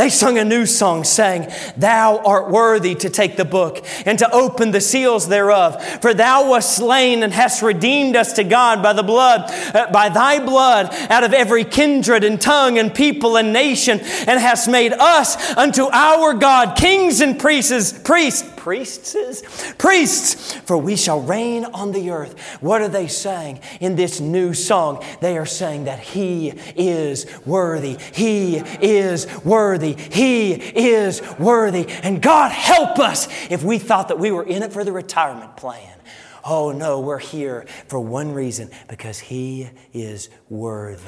They 0.00 0.08
sung 0.08 0.38
a 0.38 0.46
new 0.46 0.64
song 0.64 1.04
saying, 1.04 1.48
Thou 1.76 2.22
art 2.24 2.50
worthy 2.50 2.94
to 2.94 3.10
take 3.10 3.36
the 3.36 3.44
book 3.44 3.84
and 4.06 4.18
to 4.20 4.32
open 4.32 4.70
the 4.70 4.80
seals 4.80 5.28
thereof. 5.28 5.84
For 6.00 6.14
thou 6.14 6.48
wast 6.48 6.74
slain 6.74 7.22
and 7.22 7.30
hast 7.30 7.60
redeemed 7.60 8.16
us 8.16 8.32
to 8.32 8.44
God 8.44 8.82
by 8.82 8.94
the 8.94 9.02
blood, 9.02 9.52
uh, 9.74 9.92
by 9.92 10.08
thy 10.08 10.42
blood 10.42 10.88
out 11.10 11.22
of 11.22 11.34
every 11.34 11.64
kindred 11.64 12.24
and 12.24 12.40
tongue 12.40 12.78
and 12.78 12.94
people 12.94 13.36
and 13.36 13.52
nation 13.52 14.00
and 14.00 14.40
hast 14.40 14.68
made 14.68 14.94
us 14.94 15.36
unto 15.54 15.84
our 15.92 16.32
God 16.32 16.78
kings 16.78 17.20
and 17.20 17.38
priests, 17.38 17.92
priests, 17.92 18.42
priests, 18.60 19.74
priests, 19.78 20.52
for 20.52 20.78
we 20.78 20.94
shall 20.94 21.20
reign 21.20 21.64
on 21.64 21.92
the 21.92 22.10
earth. 22.10 22.38
What 22.60 22.80
are 22.80 22.88
they 22.88 23.08
saying 23.08 23.60
in 23.80 23.96
this 23.96 24.20
new 24.20 24.54
song? 24.54 25.04
They 25.20 25.36
are 25.36 25.46
saying 25.46 25.84
that 25.84 25.98
he 25.98 26.50
is 26.76 27.26
worthy. 27.44 27.98
He 28.12 28.56
is 28.56 29.26
worthy 29.44 29.80
worthy. 29.80 29.94
He 29.94 30.52
is 30.52 31.22
worthy. 31.38 31.86
And 32.02 32.20
God 32.22 32.52
help 32.52 32.98
us 32.98 33.28
if 33.50 33.62
we 33.62 33.78
thought 33.78 34.08
that 34.08 34.18
we 34.18 34.30
were 34.30 34.44
in 34.44 34.62
it 34.62 34.72
for 34.72 34.84
the 34.84 34.92
retirement 34.92 35.56
plan. 35.56 35.96
Oh 36.44 36.72
no, 36.72 37.00
we're 37.00 37.18
here 37.18 37.66
for 37.88 38.00
one 38.00 38.32
reason 38.32 38.70
because 38.88 39.18
He 39.18 39.68
is 39.92 40.30
worthy. 40.48 41.04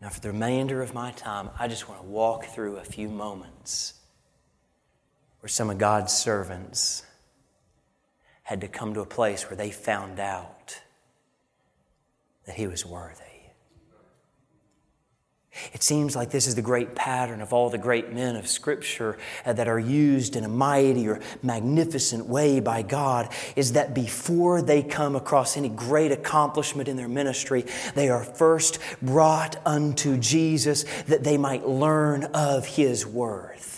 Now, 0.00 0.10
for 0.10 0.20
the 0.20 0.32
remainder 0.32 0.82
of 0.82 0.92
my 0.92 1.12
time, 1.12 1.48
I 1.58 1.66
just 1.66 1.88
want 1.88 2.02
to 2.02 2.06
walk 2.06 2.44
through 2.44 2.76
a 2.76 2.84
few 2.84 3.08
moments 3.08 3.94
where 5.44 5.50
some 5.50 5.68
of 5.68 5.76
God's 5.76 6.10
servants 6.10 7.02
had 8.44 8.62
to 8.62 8.66
come 8.66 8.94
to 8.94 9.00
a 9.00 9.06
place 9.06 9.50
where 9.50 9.58
they 9.58 9.70
found 9.70 10.18
out 10.18 10.80
that 12.46 12.54
He 12.54 12.66
was 12.66 12.86
worthy. 12.86 13.20
It 15.74 15.82
seems 15.82 16.16
like 16.16 16.30
this 16.30 16.46
is 16.46 16.54
the 16.54 16.62
great 16.62 16.94
pattern 16.94 17.42
of 17.42 17.52
all 17.52 17.68
the 17.68 17.76
great 17.76 18.10
men 18.10 18.36
of 18.36 18.48
Scripture 18.48 19.18
uh, 19.44 19.52
that 19.52 19.68
are 19.68 19.78
used 19.78 20.34
in 20.34 20.44
a 20.44 20.48
mighty 20.48 21.06
or 21.06 21.20
magnificent 21.42 22.24
way 22.24 22.58
by 22.60 22.80
God, 22.80 23.28
is 23.54 23.72
that 23.72 23.92
before 23.94 24.62
they 24.62 24.82
come 24.82 25.14
across 25.14 25.58
any 25.58 25.68
great 25.68 26.10
accomplishment 26.10 26.88
in 26.88 26.96
their 26.96 27.06
ministry, 27.06 27.66
they 27.94 28.08
are 28.08 28.24
first 28.24 28.78
brought 29.02 29.60
unto 29.66 30.16
Jesus 30.16 30.86
that 31.06 31.22
they 31.22 31.36
might 31.36 31.68
learn 31.68 32.24
of 32.32 32.64
His 32.64 33.06
worth. 33.06 33.73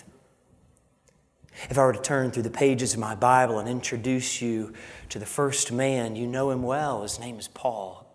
If 1.68 1.78
I 1.78 1.84
were 1.84 1.92
to 1.92 2.00
turn 2.00 2.30
through 2.30 2.44
the 2.44 2.50
pages 2.50 2.94
of 2.94 3.00
my 3.00 3.14
Bible 3.14 3.58
and 3.58 3.68
introduce 3.68 4.40
you 4.40 4.72
to 5.08 5.18
the 5.18 5.26
first 5.26 5.72
man, 5.72 6.14
you 6.14 6.26
know 6.26 6.50
him 6.50 6.62
well. 6.62 7.02
His 7.02 7.18
name 7.18 7.38
is 7.38 7.48
Paul. 7.48 8.05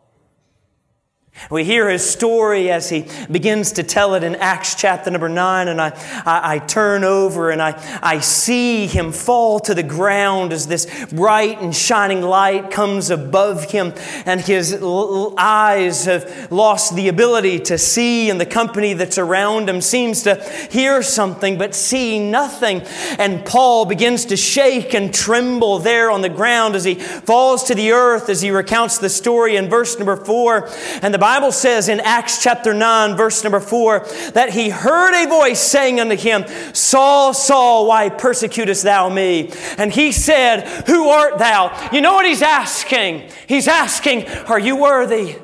We 1.50 1.64
hear 1.64 1.90
his 1.90 2.08
story 2.08 2.70
as 2.70 2.90
he 2.90 3.08
begins 3.30 3.72
to 3.74 3.84
tell 3.84 4.16
it 4.16 4.24
in 4.24 4.36
Acts 4.36 4.76
chapter 4.76 5.10
number 5.10 5.28
nine, 5.28 5.70
and 5.70 5.82
I, 5.82 5.90
I, 6.26 6.56
I, 6.56 6.60
turn 6.60 7.04
over 7.04 7.50
and 7.50 7.62
I, 7.62 7.82
I 8.02 8.20
see 8.20 8.86
him 8.86 9.12
fall 9.12 9.60
to 9.62 9.74
the 9.74 9.84
ground 9.84 10.54
as 10.54 10.68
this 10.68 11.06
bright 11.12 11.60
and 11.60 11.76
shining 11.76 12.22
light 12.22 12.70
comes 12.70 13.10
above 13.10 13.72
him, 13.72 13.94
and 14.26 14.40
his 14.40 14.74
l- 14.74 15.34
eyes 15.38 16.06
have 16.06 16.52
lost 16.52 16.96
the 16.96 17.08
ability 17.08 17.60
to 17.62 17.78
see, 17.78 18.30
and 18.30 18.40
the 18.40 18.46
company 18.46 18.94
that's 18.94 19.18
around 19.18 19.68
him 19.68 19.82
seems 19.82 20.24
to 20.24 20.36
hear 20.70 21.02
something 21.02 21.58
but 21.58 21.74
see 21.74 22.20
nothing. 22.20 22.82
And 23.18 23.44
Paul 23.46 23.86
begins 23.86 24.26
to 24.26 24.38
shake 24.38 24.94
and 24.94 25.14
tremble 25.14 25.80
there 25.80 26.12
on 26.12 26.22
the 26.22 26.30
ground 26.30 26.76
as 26.76 26.84
he 26.84 26.96
falls 26.96 27.64
to 27.66 27.76
the 27.76 27.92
earth 27.94 28.30
as 28.30 28.42
he 28.42 28.52
recounts 28.52 29.00
the 29.00 29.10
story 29.10 29.56
in 29.56 29.70
verse 29.70 29.98
number 29.98 30.18
four. 30.18 30.70
And 31.02 31.14
the 31.14 31.21
Bible 31.22 31.52
says 31.52 31.88
in 31.88 32.00
Acts 32.00 32.42
chapter 32.42 32.74
9, 32.74 33.16
verse 33.16 33.44
number 33.44 33.60
4, 33.60 34.00
that 34.34 34.50
he 34.50 34.70
heard 34.70 35.14
a 35.24 35.30
voice 35.30 35.60
saying 35.60 36.00
unto 36.00 36.16
him, 36.16 36.46
Saul, 36.74 37.36
Saul, 37.36 37.86
why 37.86 38.10
persecutest 38.10 38.82
thou 38.82 39.08
me? 39.08 39.52
And 39.78 39.94
he 39.94 40.12
said, 40.14 40.68
Who 40.88 41.10
art 41.10 41.38
thou? 41.38 41.90
You 41.92 42.02
know 42.02 42.14
what 42.14 42.26
he's 42.26 42.42
asking? 42.42 43.30
He's 43.46 43.68
asking, 43.68 44.28
Are 44.48 44.58
you 44.58 44.76
worthy? 44.78 45.36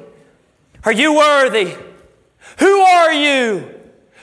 Are 0.84 0.92
you 0.92 1.16
worthy? 1.16 1.76
Who 2.58 2.80
are 2.80 3.14
you? 3.14 3.80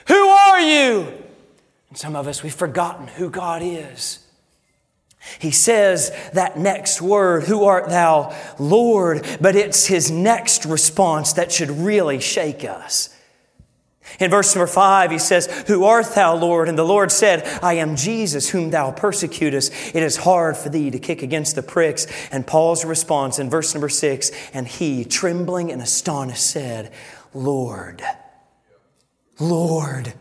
Who 0.08 0.26
are 0.26 0.60
you? 0.60 1.06
And 1.88 1.96
some 1.96 2.16
of 2.16 2.26
us, 2.26 2.42
we've 2.42 2.52
forgotten 2.52 3.06
who 3.06 3.30
God 3.30 3.62
is. 3.62 4.23
He 5.38 5.50
says 5.50 6.12
that 6.32 6.58
next 6.58 7.00
word, 7.00 7.44
Who 7.44 7.64
art 7.64 7.88
thou, 7.88 8.34
Lord? 8.58 9.26
But 9.40 9.56
it's 9.56 9.86
his 9.86 10.10
next 10.10 10.64
response 10.64 11.34
that 11.34 11.52
should 11.52 11.70
really 11.70 12.20
shake 12.20 12.64
us. 12.64 13.10
In 14.20 14.30
verse 14.30 14.54
number 14.54 14.66
five, 14.66 15.10
he 15.10 15.18
says, 15.18 15.46
Who 15.66 15.84
art 15.84 16.14
thou, 16.14 16.36
Lord? 16.36 16.68
And 16.68 16.78
the 16.78 16.84
Lord 16.84 17.10
said, 17.10 17.42
I 17.62 17.74
am 17.74 17.96
Jesus, 17.96 18.50
whom 18.50 18.70
thou 18.70 18.92
persecutest. 18.92 19.72
It 19.94 20.02
is 20.02 20.18
hard 20.18 20.56
for 20.56 20.68
thee 20.68 20.90
to 20.90 20.98
kick 20.98 21.22
against 21.22 21.56
the 21.56 21.62
pricks. 21.62 22.06
And 22.30 22.46
Paul's 22.46 22.84
response 22.84 23.38
in 23.38 23.50
verse 23.50 23.74
number 23.74 23.88
six, 23.88 24.30
and 24.52 24.68
he, 24.68 25.04
trembling 25.04 25.72
and 25.72 25.82
astonished, 25.82 26.46
said, 26.46 26.92
Lord, 27.32 28.02
Lord, 29.40 30.12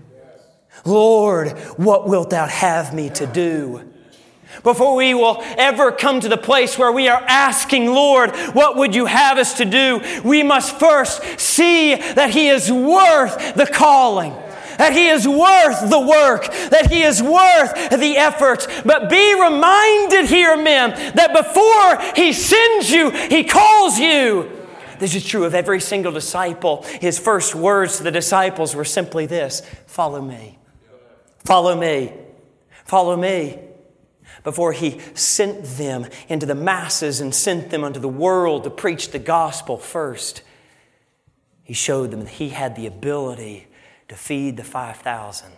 Lord, 0.85 1.49
what 1.77 2.07
wilt 2.07 2.31
thou 2.31 2.47
have 2.47 2.93
me 2.93 3.09
to 3.11 3.27
do? 3.27 3.92
Before 4.61 4.95
we 4.95 5.13
will 5.13 5.41
ever 5.57 5.91
come 5.91 6.19
to 6.19 6.29
the 6.29 6.37
place 6.37 6.77
where 6.77 6.91
we 6.91 7.07
are 7.07 7.23
asking, 7.27 7.87
Lord, 7.87 8.35
what 8.53 8.77
would 8.77 8.93
you 8.93 9.07
have 9.07 9.37
us 9.37 9.57
to 9.57 9.65
do? 9.65 10.01
We 10.23 10.43
must 10.43 10.79
first 10.79 11.39
see 11.39 11.95
that 11.95 12.29
He 12.29 12.49
is 12.49 12.71
worth 12.71 13.55
the 13.55 13.65
calling 13.65 14.33
that 14.77 14.93
He 14.93 15.07
is 15.07 15.27
worth 15.27 15.89
the 15.89 15.99
work, 15.99 16.51
that 16.71 16.91
He 16.91 17.03
is 17.03 17.21
worth 17.21 17.91
the 17.91 18.17
effort. 18.17 18.67
But 18.83 19.09
be 19.09 19.33
reminded 19.39 20.25
here, 20.25 20.57
men, 20.57 20.91
that 21.15 21.31
before 21.31 22.15
He 22.15 22.33
sends 22.33 22.89
you, 22.89 23.11
He 23.11 23.43
calls 23.43 23.99
you. 23.99 24.51
This 24.99 25.15
is 25.15 25.25
true 25.25 25.43
of 25.43 25.53
every 25.53 25.79
single 25.79 26.11
disciple. 26.11 26.83
His 27.01 27.19
first 27.19 27.55
words 27.55 27.97
to 27.97 28.03
the 28.03 28.11
disciples 28.11 28.75
were 28.75 28.85
simply 28.85 29.25
this 29.25 29.61
Follow 29.85 30.21
me. 30.21 30.57
Follow 31.45 31.79
me. 31.79 32.13
Follow 32.85 33.15
me 33.15 33.59
before 34.43 34.73
he 34.73 34.99
sent 35.13 35.63
them 35.63 36.07
into 36.27 36.45
the 36.45 36.55
masses 36.55 37.21
and 37.21 37.33
sent 37.33 37.69
them 37.69 37.83
unto 37.83 37.99
the 37.99 38.09
world 38.09 38.63
to 38.63 38.69
preach 38.69 39.11
the 39.11 39.19
gospel 39.19 39.77
first, 39.77 40.41
he 41.63 41.73
showed 41.73 42.11
them 42.11 42.21
that 42.21 42.29
he 42.29 42.49
had 42.49 42.75
the 42.75 42.87
ability 42.87 43.67
to 44.09 44.15
feed 44.15 44.57
the 44.57 44.63
5,000. 44.63 45.51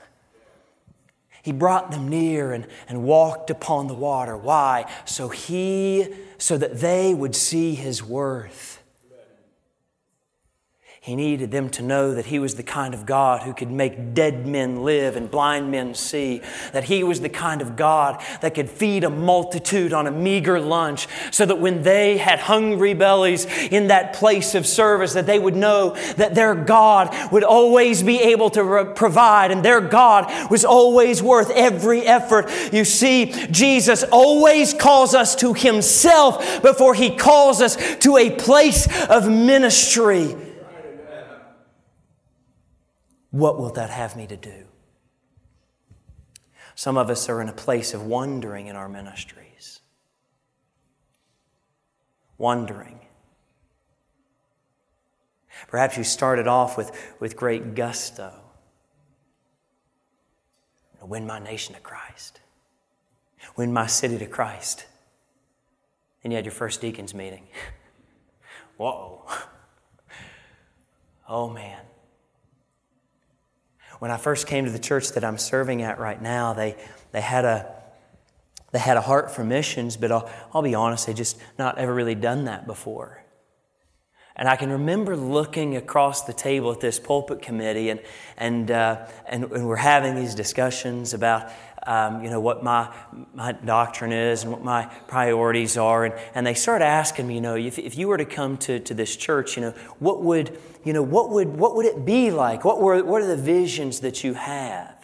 He 1.42 1.52
brought 1.52 1.92
them 1.92 2.08
near 2.08 2.54
and, 2.54 2.66
and 2.88 3.04
walked 3.04 3.52
upon 3.52 3.88
the 3.88 3.94
water. 3.94 4.36
Why? 4.36 4.92
So 5.06 5.30
he, 5.30 6.08
so 6.40 6.58
that 6.58 6.80
they 6.80 7.14
would 7.14 7.36
see 7.36 7.76
his 7.76 8.04
worth. 8.04 8.75
He 11.06 11.16
needed 11.16 11.52
them 11.52 11.70
to 11.70 11.84
know 11.84 12.16
that 12.16 12.26
He 12.26 12.40
was 12.40 12.56
the 12.56 12.64
kind 12.64 12.96
of 12.96 13.06
God 13.06 13.44
who 13.44 13.54
could 13.54 13.70
make 13.70 14.16
dead 14.16 14.48
men 14.48 14.82
live 14.82 15.16
and 15.16 15.30
blind 15.30 15.70
men 15.70 15.94
see. 15.94 16.42
That 16.72 16.86
He 16.86 17.04
was 17.04 17.22
the 17.22 17.30
kind 17.30 17.62
of 17.62 17.76
God 17.76 18.24
that 18.42 18.56
could 18.56 18.68
feed 18.68 19.04
a 19.04 19.12
multitude 19.12 19.94
on 19.94 20.08
a 20.08 20.12
meager 20.12 20.60
lunch 20.60 21.08
so 21.30 21.46
that 21.46 21.60
when 21.60 21.84
they 21.84 22.18
had 22.18 22.40
hungry 22.40 22.96
bellies 22.96 23.46
in 23.46 23.90
that 23.90 24.14
place 24.14 24.56
of 24.56 24.66
service, 24.66 25.14
that 25.14 25.28
they 25.28 25.38
would 25.38 25.56
know 25.56 25.92
that 26.18 26.34
their 26.34 26.56
God 26.56 27.16
would 27.32 27.44
always 27.44 28.02
be 28.02 28.20
able 28.20 28.50
to 28.50 28.64
re- 28.64 28.86
provide 28.96 29.52
and 29.52 29.64
their 29.64 29.82
God 29.82 30.50
was 30.50 30.66
always 30.66 31.22
worth 31.22 31.52
every 31.52 32.02
effort. 32.02 32.50
You 32.74 32.84
see, 32.84 33.32
Jesus 33.52 34.04
always 34.12 34.74
calls 34.74 35.14
us 35.14 35.36
to 35.36 35.54
Himself 35.54 36.64
before 36.64 36.96
He 36.96 37.16
calls 37.16 37.62
us 37.62 37.76
to 37.98 38.18
a 38.18 38.32
place 38.32 38.88
of 39.08 39.30
ministry. 39.30 40.36
What 43.36 43.60
will 43.60 43.72
that 43.72 43.90
have 43.90 44.16
me 44.16 44.28
to 44.28 44.38
do? 44.38 44.64
Some 46.74 46.96
of 46.96 47.10
us 47.10 47.28
are 47.28 47.42
in 47.42 47.50
a 47.50 47.54
place 47.54 47.94
of 47.94 48.02
wondering 48.06 48.68
in 48.68 48.78
our 48.78 48.88
ministries. 48.88 49.82
Wondering. 52.38 53.02
Perhaps 55.68 55.98
you 55.98 56.06
started 56.06 56.48
off 56.48 56.78
with, 56.78 56.98
with 57.20 57.36
great 57.36 57.76
gusto. 57.76 58.32
Win 61.02 61.28
my 61.28 61.40
nation 61.40 61.76
to 61.76 61.82
Christ. 61.82 62.40
Win 63.58 63.74
my 63.74 63.86
city 63.86 64.18
to 64.18 64.28
Christ. 64.28 64.86
And 66.24 66.32
you 66.32 66.38
had 66.38 66.46
your 66.46 66.54
first 66.54 66.80
deacons 66.80 67.14
meeting. 67.14 67.48
Whoa. 68.78 69.26
Oh 71.28 71.50
man. 71.50 71.80
When 74.00 74.12
I 74.12 74.18
first 74.18 74.48
came 74.48 74.66
to 74.66 74.72
the 74.72 74.80
church 74.80 75.12
that 75.12 75.24
I'm 75.24 75.38
serving 75.38 75.82
at 75.82 76.00
right 76.00 76.22
now, 76.22 76.54
they, 76.54 76.76
they 77.12 77.22
had 77.22 77.46
a 77.46 77.76
they 78.76 78.80
had 78.80 78.98
a 78.98 79.02
heart 79.02 79.32
for 79.32 79.42
missions, 79.42 79.96
but 79.96 80.12
I'll, 80.12 80.30
I'll 80.54 80.62
be 80.62 80.76
honest, 80.76 81.08
they 81.08 81.14
just 81.14 81.38
not 81.58 81.78
ever 81.78 81.94
really 81.94 82.14
done 82.14 82.44
that 82.44 82.68
before. 82.68 83.24
And 84.36 84.50
I 84.50 84.58
can 84.58 84.70
remember 84.70 85.16
looking 85.16 85.78
across 85.78 86.24
the 86.24 86.34
table 86.34 86.74
at 86.74 86.82
this 86.82 87.00
pulpit 87.00 87.42
committee, 87.42 87.90
and, 87.90 88.02
and, 88.36 88.70
uh, 88.70 89.08
and, 89.28 89.46
and, 89.46 89.66
we're 89.66 89.78
having 89.78 90.16
these 90.16 90.36
discussions 90.36 91.14
about 91.14 91.50
um, 91.86 92.24
you 92.24 92.30
know, 92.30 92.40
what 92.40 92.64
my, 92.64 92.94
my 93.34 93.52
doctrine 93.52 94.12
is 94.12 94.44
and 94.44 94.52
what 94.52 94.64
my 94.64 94.86
priorities 95.08 95.78
are. 95.78 96.06
And, 96.06 96.16
and 96.34 96.46
they 96.46 96.54
start 96.54 96.82
asking 96.82 97.28
me, 97.28 97.36
you 97.36 97.42
know, 97.42 97.56
if, 97.56 97.78
if 97.78 97.98
you 97.98 98.08
were 98.08 98.18
to 98.18 98.26
come 98.26 98.58
to, 98.58 98.80
to 98.80 98.94
this 98.94 99.16
church, 99.16 99.56
you 99.56 99.62
know, 99.62 99.72
what 100.00 100.24
would, 100.24 100.58
you 100.84 100.94
know, 100.94 101.04
what 101.04 101.30
would, 101.30 101.48
what 101.48 101.76
would 101.76 101.86
it 101.86 102.06
be 102.06 102.32
like? 102.32 102.66
What, 102.66 102.82
were, 102.82 103.04
what 103.04 103.22
are 103.22 103.28
the 103.28 103.38
visions 103.38 104.00
that 104.02 104.24
you 104.24 104.34
have? 104.34 104.96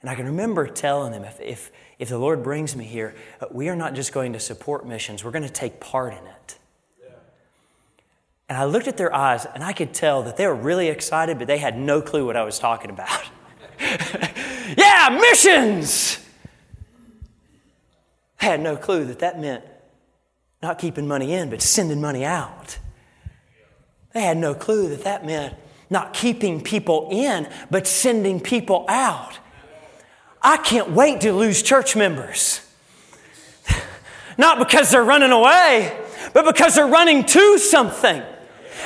And 0.00 0.10
I 0.10 0.14
can 0.14 0.26
remember 0.26 0.66
telling 0.66 1.12
them, 1.12 1.24
if, 1.24 1.40
if, 1.40 1.72
if 1.98 2.08
the 2.08 2.18
Lord 2.18 2.42
brings 2.42 2.76
me 2.76 2.84
here, 2.84 3.14
uh, 3.40 3.46
we 3.50 3.68
are 3.68 3.76
not 3.76 3.94
just 3.94 4.12
going 4.12 4.32
to 4.34 4.40
support 4.40 4.86
missions, 4.86 5.24
we're 5.24 5.30
going 5.30 5.42
to 5.42 5.48
take 5.48 5.80
part 5.80 6.12
in 6.12 6.26
it. 6.26 6.58
And 8.48 8.56
I 8.56 8.64
looked 8.64 8.86
at 8.86 8.96
their 8.96 9.12
eyes 9.12 9.44
and 9.44 9.64
I 9.64 9.72
could 9.72 9.92
tell 9.92 10.22
that 10.22 10.36
they 10.36 10.46
were 10.46 10.54
really 10.54 10.88
excited, 10.88 11.38
but 11.38 11.48
they 11.48 11.58
had 11.58 11.76
no 11.76 12.00
clue 12.00 12.24
what 12.24 12.36
I 12.36 12.44
was 12.44 12.58
talking 12.58 12.90
about. 12.90 13.28
yeah, 14.76 15.18
missions! 15.20 16.18
I 18.40 18.44
had 18.44 18.60
no 18.60 18.76
clue 18.76 19.04
that 19.06 19.20
that 19.20 19.40
meant 19.40 19.64
not 20.62 20.78
keeping 20.78 21.06
money 21.06 21.32
in, 21.32 21.50
but 21.50 21.62
sending 21.62 22.00
money 22.00 22.24
out. 22.24 22.78
They 24.12 24.22
had 24.22 24.36
no 24.36 24.54
clue 24.54 24.88
that 24.88 25.04
that 25.04 25.26
meant 25.26 25.54
not 25.90 26.12
keeping 26.12 26.60
people 26.60 27.08
in, 27.10 27.48
but 27.70 27.86
sending 27.86 28.40
people 28.40 28.84
out. 28.88 29.38
I 30.42 30.56
can't 30.56 30.90
wait 30.90 31.20
to 31.22 31.32
lose 31.32 31.62
church 31.62 31.96
members. 31.96 32.60
Not 34.38 34.58
because 34.58 34.90
they're 34.90 35.04
running 35.04 35.32
away, 35.32 35.96
but 36.32 36.44
because 36.44 36.74
they're 36.74 36.86
running 36.86 37.24
to 37.24 37.58
something. 37.58 38.22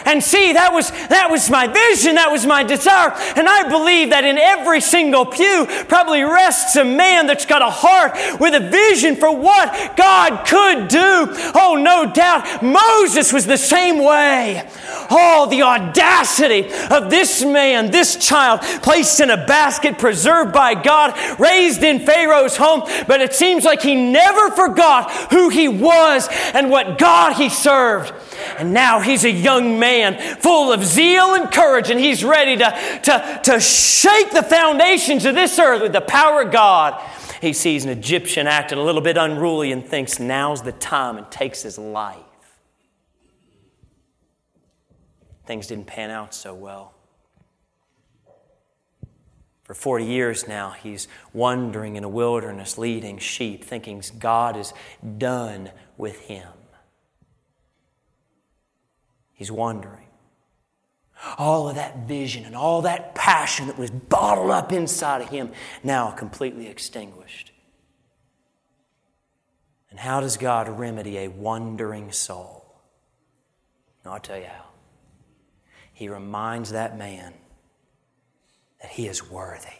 And 0.04 0.22
see, 0.22 0.52
that 0.52 0.72
was, 0.72 0.90
that 1.08 1.28
was 1.30 1.50
my 1.50 1.66
vision, 1.66 2.14
that 2.16 2.30
was 2.30 2.46
my 2.46 2.62
desire. 2.62 3.12
And 3.36 3.48
I 3.48 3.68
believe 3.68 4.10
that 4.10 4.24
in 4.24 4.38
every 4.38 4.80
single 4.80 5.26
pew 5.26 5.66
probably 5.88 6.22
rests 6.22 6.76
a 6.76 6.84
man 6.84 7.26
that's 7.26 7.46
got 7.46 7.62
a 7.62 7.70
heart 7.70 8.40
with 8.40 8.54
a 8.54 8.68
vision 8.68 9.16
for 9.16 9.34
what 9.34 9.96
God 9.96 10.46
could 10.46 10.88
do. 10.88 11.26
Oh, 11.54 11.78
no 11.80 12.12
doubt. 12.12 12.62
Moses 12.62 13.32
was 13.32 13.46
the 13.46 13.58
same 13.58 14.02
way. 14.02 14.68
Oh, 15.10 15.48
the 15.50 15.62
audacity 15.62 16.70
of 16.90 17.10
this 17.10 17.44
man, 17.44 17.90
this 17.90 18.16
child, 18.16 18.60
placed 18.82 19.20
in 19.20 19.30
a 19.30 19.46
basket, 19.46 19.98
preserved 19.98 20.52
by 20.52 20.74
God, 20.80 21.16
raised 21.38 21.82
in 21.82 22.00
Pharaoh's 22.00 22.56
home. 22.56 22.82
But 23.06 23.20
it 23.20 23.34
seems 23.34 23.64
like 23.64 23.82
he 23.82 23.94
never 23.94 24.50
forgot 24.50 25.10
who 25.30 25.48
he 25.48 25.68
was 25.68 26.28
and 26.54 26.70
what 26.70 26.98
God 26.98 27.34
he 27.34 27.48
served. 27.48 28.12
And 28.58 28.72
now 28.72 29.00
he's 29.00 29.24
a 29.24 29.30
young 29.30 29.78
man 29.78 30.18
full 30.36 30.72
of 30.72 30.84
zeal 30.84 31.34
and 31.34 31.50
courage, 31.50 31.90
and 31.90 31.98
he's 31.98 32.24
ready 32.24 32.56
to, 32.56 33.00
to, 33.04 33.40
to 33.44 33.60
shake 33.60 34.30
the 34.30 34.42
foundations 34.42 35.24
of 35.24 35.34
this 35.34 35.58
earth 35.58 35.82
with 35.82 35.92
the 35.92 36.00
power 36.00 36.42
of 36.42 36.52
God. 36.52 37.00
He 37.40 37.52
sees 37.52 37.84
an 37.84 37.90
Egyptian 37.90 38.46
acting 38.46 38.78
a 38.78 38.82
little 38.82 39.00
bit 39.00 39.16
unruly 39.16 39.72
and 39.72 39.84
thinks 39.84 40.20
now's 40.20 40.62
the 40.62 40.72
time 40.72 41.16
and 41.16 41.30
takes 41.30 41.62
his 41.62 41.78
life. 41.78 42.18
Things 45.46 45.66
didn't 45.66 45.86
pan 45.86 46.10
out 46.10 46.34
so 46.34 46.54
well. 46.54 46.94
For 49.70 49.74
40 49.74 50.04
years 50.04 50.48
now, 50.48 50.72
he's 50.72 51.06
wandering 51.32 51.96
in 51.96 52.04
a 52.04 52.08
wilderness 52.08 52.76
leading 52.76 53.18
sheep, 53.18 53.64
thinking 53.64 54.02
God 54.18 54.56
is 54.56 54.72
done 55.18 55.70
with 55.96 56.20
him. 56.22 56.48
He's 59.40 59.50
wandering. 59.50 60.06
All 61.38 61.66
of 61.66 61.76
that 61.76 62.06
vision 62.06 62.44
and 62.44 62.54
all 62.54 62.82
that 62.82 63.14
passion 63.14 63.68
that 63.68 63.78
was 63.78 63.90
bottled 63.90 64.50
up 64.50 64.70
inside 64.70 65.22
of 65.22 65.30
him 65.30 65.52
now 65.82 66.10
completely 66.10 66.66
extinguished. 66.66 67.50
And 69.88 69.98
how 69.98 70.20
does 70.20 70.36
God 70.36 70.68
remedy 70.68 71.16
a 71.16 71.28
wandering 71.28 72.12
soul? 72.12 72.82
Now, 74.04 74.12
I'll 74.12 74.20
tell 74.20 74.36
you 74.36 74.44
how. 74.44 74.66
He 75.94 76.10
reminds 76.10 76.72
that 76.72 76.98
man 76.98 77.32
that 78.82 78.90
he 78.90 79.08
is 79.08 79.30
worthy. 79.30 79.79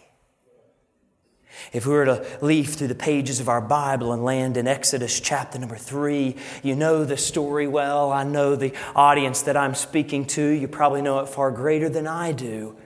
If 1.72 1.86
we 1.86 1.92
were 1.92 2.04
to 2.04 2.26
leaf 2.40 2.74
through 2.74 2.88
the 2.88 2.94
pages 2.94 3.40
of 3.40 3.48
our 3.48 3.60
Bible 3.60 4.12
and 4.12 4.24
land 4.24 4.56
in 4.56 4.66
Exodus 4.66 5.20
chapter 5.20 5.58
number 5.58 5.76
three, 5.76 6.36
you 6.62 6.74
know 6.74 7.04
the 7.04 7.16
story 7.16 7.66
well. 7.66 8.12
I 8.12 8.24
know 8.24 8.56
the 8.56 8.72
audience 8.94 9.42
that 9.42 9.56
I'm 9.56 9.74
speaking 9.74 10.26
to. 10.26 10.42
You 10.42 10.68
probably 10.68 11.02
know 11.02 11.20
it 11.20 11.28
far 11.28 11.50
greater 11.50 11.88
than 11.88 12.06
I 12.06 12.32
do. 12.32 12.76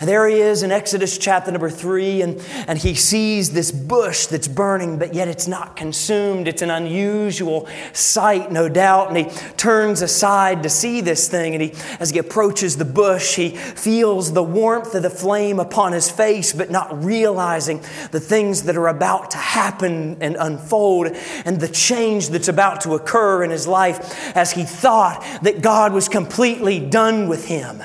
And 0.00 0.08
there 0.08 0.28
he 0.28 0.36
is 0.36 0.62
in 0.62 0.70
Exodus 0.70 1.18
chapter 1.18 1.50
number 1.50 1.68
three, 1.68 2.22
and, 2.22 2.40
and 2.68 2.78
he 2.78 2.94
sees 2.94 3.50
this 3.50 3.72
bush 3.72 4.26
that's 4.26 4.46
burning, 4.46 4.96
but 4.96 5.12
yet 5.12 5.26
it's 5.26 5.48
not 5.48 5.74
consumed. 5.74 6.46
It's 6.46 6.62
an 6.62 6.70
unusual 6.70 7.66
sight, 7.92 8.52
no 8.52 8.68
doubt. 8.68 9.08
And 9.08 9.16
he 9.16 9.38
turns 9.56 10.00
aside 10.00 10.62
to 10.62 10.68
see 10.68 11.00
this 11.00 11.26
thing. 11.28 11.54
And 11.54 11.62
he, 11.62 11.74
as 11.98 12.10
he 12.10 12.18
approaches 12.18 12.76
the 12.76 12.84
bush, 12.84 13.34
he 13.34 13.56
feels 13.56 14.34
the 14.34 14.42
warmth 14.42 14.94
of 14.94 15.02
the 15.02 15.10
flame 15.10 15.58
upon 15.58 15.90
his 15.90 16.08
face, 16.08 16.52
but 16.52 16.70
not 16.70 17.04
realizing 17.04 17.82
the 18.12 18.20
things 18.20 18.62
that 18.64 18.76
are 18.76 18.88
about 18.88 19.32
to 19.32 19.38
happen 19.38 20.16
and 20.20 20.36
unfold, 20.38 21.08
and 21.44 21.58
the 21.58 21.66
change 21.66 22.28
that's 22.28 22.46
about 22.46 22.82
to 22.82 22.94
occur 22.94 23.42
in 23.42 23.50
his 23.50 23.66
life 23.66 24.36
as 24.36 24.52
he 24.52 24.62
thought 24.62 25.24
that 25.42 25.60
God 25.60 25.92
was 25.92 26.08
completely 26.08 26.78
done 26.78 27.28
with 27.28 27.46
him. 27.46 27.82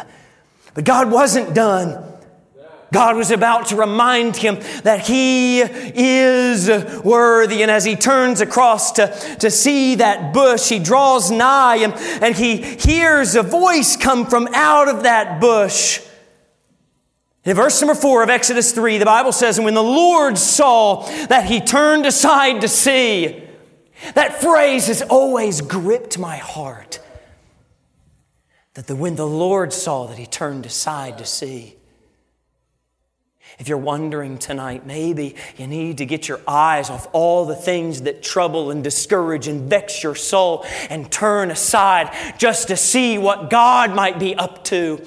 But 0.74 0.86
God 0.86 1.12
wasn't 1.12 1.54
done. 1.54 2.14
God 2.94 3.18
was 3.18 3.32
about 3.32 3.68
to 3.68 3.76
remind 3.76 4.38
him 4.38 4.60
that 4.84 5.02
he 5.08 5.62
is 5.62 6.70
worthy. 7.04 7.64
And 7.64 7.72
as 7.72 7.84
he 7.84 7.96
turns 7.96 8.40
across 8.40 8.94
to, 8.94 9.08
to 9.40 9.50
see 9.50 9.96
that 9.96 10.32
bush, 10.32 10.70
he 10.70 10.78
draws 10.78 11.32
nigh 11.32 11.78
and, 11.78 11.94
and 12.24 12.36
he 12.36 12.58
hears 12.58 13.36
a 13.36 13.42
voice 13.42 13.98
come 13.98 14.28
from 14.28 14.48
out 14.54 14.88
of 14.88 15.04
that 15.04 15.42
bush. 15.42 16.02
In 17.46 17.56
verse 17.56 17.82
number 17.82 17.96
four 17.96 18.24
of 18.24 18.30
Exodus 18.30 18.72
3, 18.72 19.00
the 19.00 19.06
Bible 19.06 19.32
says, 19.32 19.58
And 19.58 19.66
when 19.66 19.74
the 19.74 19.84
Lord 19.84 20.38
saw 20.38 21.02
that 21.28 21.46
he 21.46 21.60
turned 21.60 22.06
aside 22.06 22.62
to 22.62 22.68
see, 22.68 23.44
that 24.14 24.40
phrase 24.40 24.88
has 24.88 25.02
always 25.02 25.62
gripped 25.62 26.20
my 26.20 26.38
heart 26.38 27.00
that 28.74 28.88
the, 28.88 28.96
when 28.96 29.16
the 29.16 29.28
Lord 29.28 29.72
saw 29.72 30.08
that 30.08 30.18
he 30.18 30.26
turned 30.26 30.66
aside 30.66 31.18
to 31.20 31.26
see, 31.26 31.76
If 33.60 33.68
you're 33.68 33.78
wondering 33.78 34.40
tonight, 34.40 34.86
maybe 34.86 35.36
you 35.58 35.68
need 35.68 36.00
to 36.00 36.06
get 36.06 36.28
your 36.28 36.42
eyes 36.48 36.90
off 36.90 37.08
all 37.14 37.46
the 37.46 37.56
things 37.56 38.02
that 38.04 38.24
trouble 38.24 38.72
and 38.72 38.84
discourage 38.84 39.48
and 39.48 39.70
vex 39.70 40.02
your 40.02 40.16
soul 40.16 40.66
and 40.90 41.12
turn 41.12 41.52
aside 41.52 42.12
just 42.40 42.70
to 42.70 42.78
see 42.78 43.18
what 43.18 43.50
God 43.50 43.94
might 43.94 44.18
be 44.18 44.36
up 44.36 44.64
to 44.66 45.02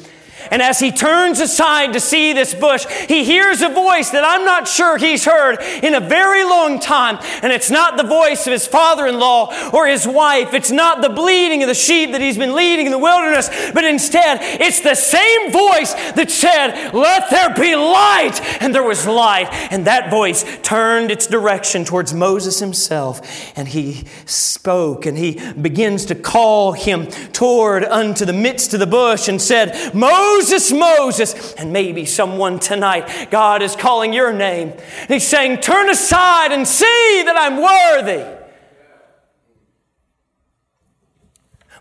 and 0.51 0.63
as 0.63 0.79
he 0.79 0.93
turns 0.93 1.41
aside 1.41 1.93
to 1.95 2.01
see 2.01 2.33
this 2.33 2.55
bush, 2.55 2.87
he 3.09 3.25
hears 3.25 3.63
a 3.63 3.69
voice 3.69 4.11
that 4.11 4.23
I'm 4.25 4.45
not 4.45 4.69
sure 4.69 4.97
he's 4.97 5.25
heard 5.25 5.61
in 5.83 5.95
a 5.95 6.01
very 6.01 6.45
long 6.45 6.79
time. 6.79 7.19
And 7.43 7.53
it's 7.53 7.71
not 7.71 7.97
the 7.97 8.05
voice 8.05 8.47
of 8.47 8.53
his 8.53 8.67
father 8.67 9.07
in 9.07 9.19
law 9.19 9.71
or 9.73 9.87
his 9.87 10.07
wife. 10.07 10.55
It's 10.55 10.71
not 10.71 11.03
the 11.03 11.09
bleating 11.09 11.63
of 11.63 11.69
the 11.69 11.75
sheep 11.75 12.13
that 12.13 12.21
he's 12.21 12.39
been 12.39 12.55
leading 12.55 12.87
in 12.87 12.93
the 12.93 12.99
wilderness, 12.99 13.49
but 13.73 13.85
instead, 13.85 14.39
it's 14.61 14.81
the 14.81 14.95
same 14.95 15.51
voice 15.51 15.95
that 16.13 16.31
said, 16.31 16.93
Let 16.93 17.31
there 17.31 17.55
be 17.55 17.75
light. 17.75 18.41
And 18.61 18.75
there 18.75 18.85
was 18.85 19.07
light. 19.07 19.49
And 19.73 19.87
that 19.87 20.11
voice 20.11 20.45
turned 20.63 21.11
its 21.11 21.27
direction 21.27 21.85
towards 21.85 22.15
Moses 22.15 22.61
himself. 22.61 23.21
And 23.57 23.67
he 23.69 24.05
spoke 24.27 25.07
and 25.07 25.17
he 25.19 25.41
begins 25.55 26.05
to 26.07 26.15
call 26.15 26.73
him 26.73 27.07
toward 27.33 27.85
unto 27.85 28.25
the 28.25 28.33
midst 28.33 28.75
of 28.75 28.81
the 28.81 28.87
bush 28.87 29.29
and 29.29 29.41
said, 29.41 29.95
Moses, 29.95 30.26
Moses, 30.27 30.73
Moses. 30.73 31.55
And 31.55 31.73
maybe 31.73 32.05
someone 32.05 32.59
tonight, 32.59 33.31
God 33.31 33.63
is 33.63 33.77
calling 33.77 34.13
your 34.13 34.33
name. 34.33 34.71
And 34.71 35.11
He's 35.11 35.27
saying, 35.27 35.61
Turn 35.61 35.89
aside 35.89 36.53
and 36.53 36.67
see 36.67 37.23
that 37.25 37.37
I'm 37.37 37.57
worthy. 37.63 38.37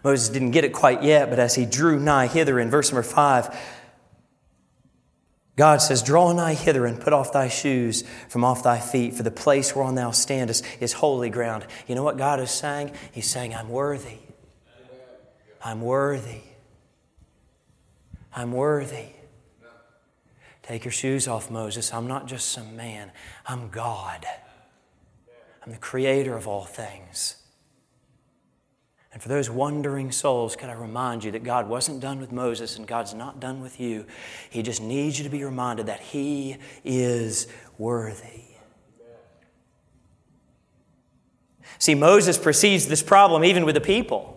Moses 0.03 0.29
didn't 0.29 0.51
get 0.51 0.63
it 0.63 0.71
quite 0.71 1.01
yet, 1.01 1.31
but 1.31 1.39
as 1.39 1.55
he 1.55 1.65
drew 1.65 1.99
nigh 1.99 2.27
hither 2.27 2.59
in 2.59 2.69
verse 2.69 2.91
number 2.91 3.01
five, 3.01 3.57
God 5.55 5.81
says, 5.81 6.03
Draw 6.03 6.33
nigh 6.33 6.53
hither 6.53 6.85
and 6.85 7.01
put 7.01 7.11
off 7.11 7.31
thy 7.31 7.47
shoes 7.47 8.03
from 8.29 8.43
off 8.43 8.61
thy 8.61 8.79
feet, 8.79 9.15
for 9.15 9.23
the 9.23 9.31
place 9.31 9.75
whereon 9.75 9.95
thou 9.95 10.11
standest 10.11 10.63
is 10.79 10.93
holy 10.93 11.31
ground. 11.31 11.65
You 11.87 11.95
know 11.95 12.03
what 12.03 12.17
God 12.17 12.39
is 12.39 12.51
saying? 12.51 12.91
He's 13.13 13.27
saying, 13.27 13.55
I'm 13.55 13.69
worthy. 13.69 14.19
I'm 15.63 15.81
worthy. 15.81 16.41
I'm 18.35 18.51
worthy. 18.51 19.07
Take 20.61 20.83
your 20.83 20.91
shoes 20.91 21.27
off, 21.27 21.49
Moses. 21.49 21.93
I'm 21.93 22.07
not 22.07 22.27
just 22.27 22.49
some 22.49 22.75
man, 22.75 23.11
I'm 23.45 23.69
God. 23.69 24.25
I'm 25.63 25.71
the 25.71 25.77
creator 25.77 26.35
of 26.35 26.47
all 26.47 26.65
things. 26.65 27.37
And 29.13 29.23
for 29.23 29.29
those 29.29 29.49
wondering 29.49 30.11
souls, 30.11 30.57
can 30.57 30.69
I 30.69 30.73
remind 30.73 31.23
you 31.23 31.31
that 31.31 31.43
God 31.43 31.69
wasn't 31.69 32.01
done 32.01 32.19
with 32.19 32.33
Moses 32.33 32.77
and 32.77 32.85
God's 32.85 33.13
not 33.13 33.39
done 33.39 33.61
with 33.61 33.79
you? 33.79 34.05
He 34.49 34.61
just 34.61 34.81
needs 34.81 35.17
you 35.17 35.23
to 35.23 35.29
be 35.29 35.43
reminded 35.43 35.85
that 35.85 36.01
He 36.01 36.57
is 36.83 37.47
worthy. 37.77 38.41
See, 41.79 41.95
Moses 41.95 42.37
perceives 42.37 42.87
this 42.87 43.01
problem 43.01 43.45
even 43.45 43.63
with 43.63 43.75
the 43.75 43.81
people. 43.81 44.34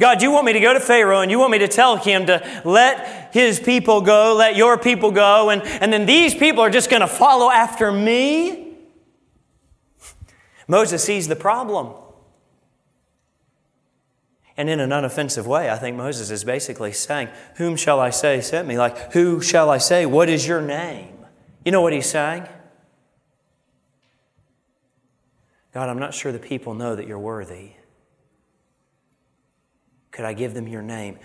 God, 0.00 0.22
you 0.22 0.30
want 0.30 0.46
me 0.46 0.54
to 0.54 0.60
go 0.60 0.72
to 0.72 0.80
Pharaoh 0.80 1.20
and 1.20 1.30
you 1.30 1.38
want 1.38 1.52
me 1.52 1.58
to 1.58 1.68
tell 1.68 1.96
him 1.96 2.24
to 2.26 2.62
let 2.64 3.34
his 3.34 3.60
people 3.60 4.00
go, 4.00 4.34
let 4.34 4.56
your 4.56 4.78
people 4.78 5.10
go, 5.10 5.50
and, 5.50 5.62
and 5.62 5.92
then 5.92 6.06
these 6.06 6.34
people 6.34 6.62
are 6.62 6.70
just 6.70 6.88
going 6.88 7.02
to 7.02 7.06
follow 7.06 7.50
after 7.50 7.92
me? 7.92 8.78
Moses 10.66 11.04
sees 11.04 11.28
the 11.28 11.36
problem. 11.36 11.92
And 14.56 14.70
in 14.70 14.80
an 14.80 14.90
unoffensive 14.90 15.46
way, 15.46 15.68
I 15.68 15.76
think 15.76 15.96
Moses 15.96 16.30
is 16.30 16.44
basically 16.44 16.92
saying, 16.92 17.28
Whom 17.56 17.76
shall 17.76 18.00
I 18.00 18.10
say 18.10 18.40
sent 18.40 18.66
me? 18.66 18.78
Like, 18.78 19.12
who 19.12 19.42
shall 19.42 19.68
I 19.68 19.78
say? 19.78 20.06
What 20.06 20.28
is 20.28 20.46
your 20.46 20.60
name? 20.60 21.16
You 21.64 21.72
know 21.72 21.82
what 21.82 21.92
he's 21.92 22.08
saying? 22.08 22.46
God, 25.74 25.88
I'm 25.88 25.98
not 25.98 26.14
sure 26.14 26.32
the 26.32 26.38
people 26.38 26.74
know 26.74 26.96
that 26.96 27.06
you're 27.06 27.18
worthy. 27.18 27.72
Could 30.10 30.24
I 30.24 30.32
give 30.32 30.54
them 30.54 30.66
your 30.66 30.82
name? 30.82 31.18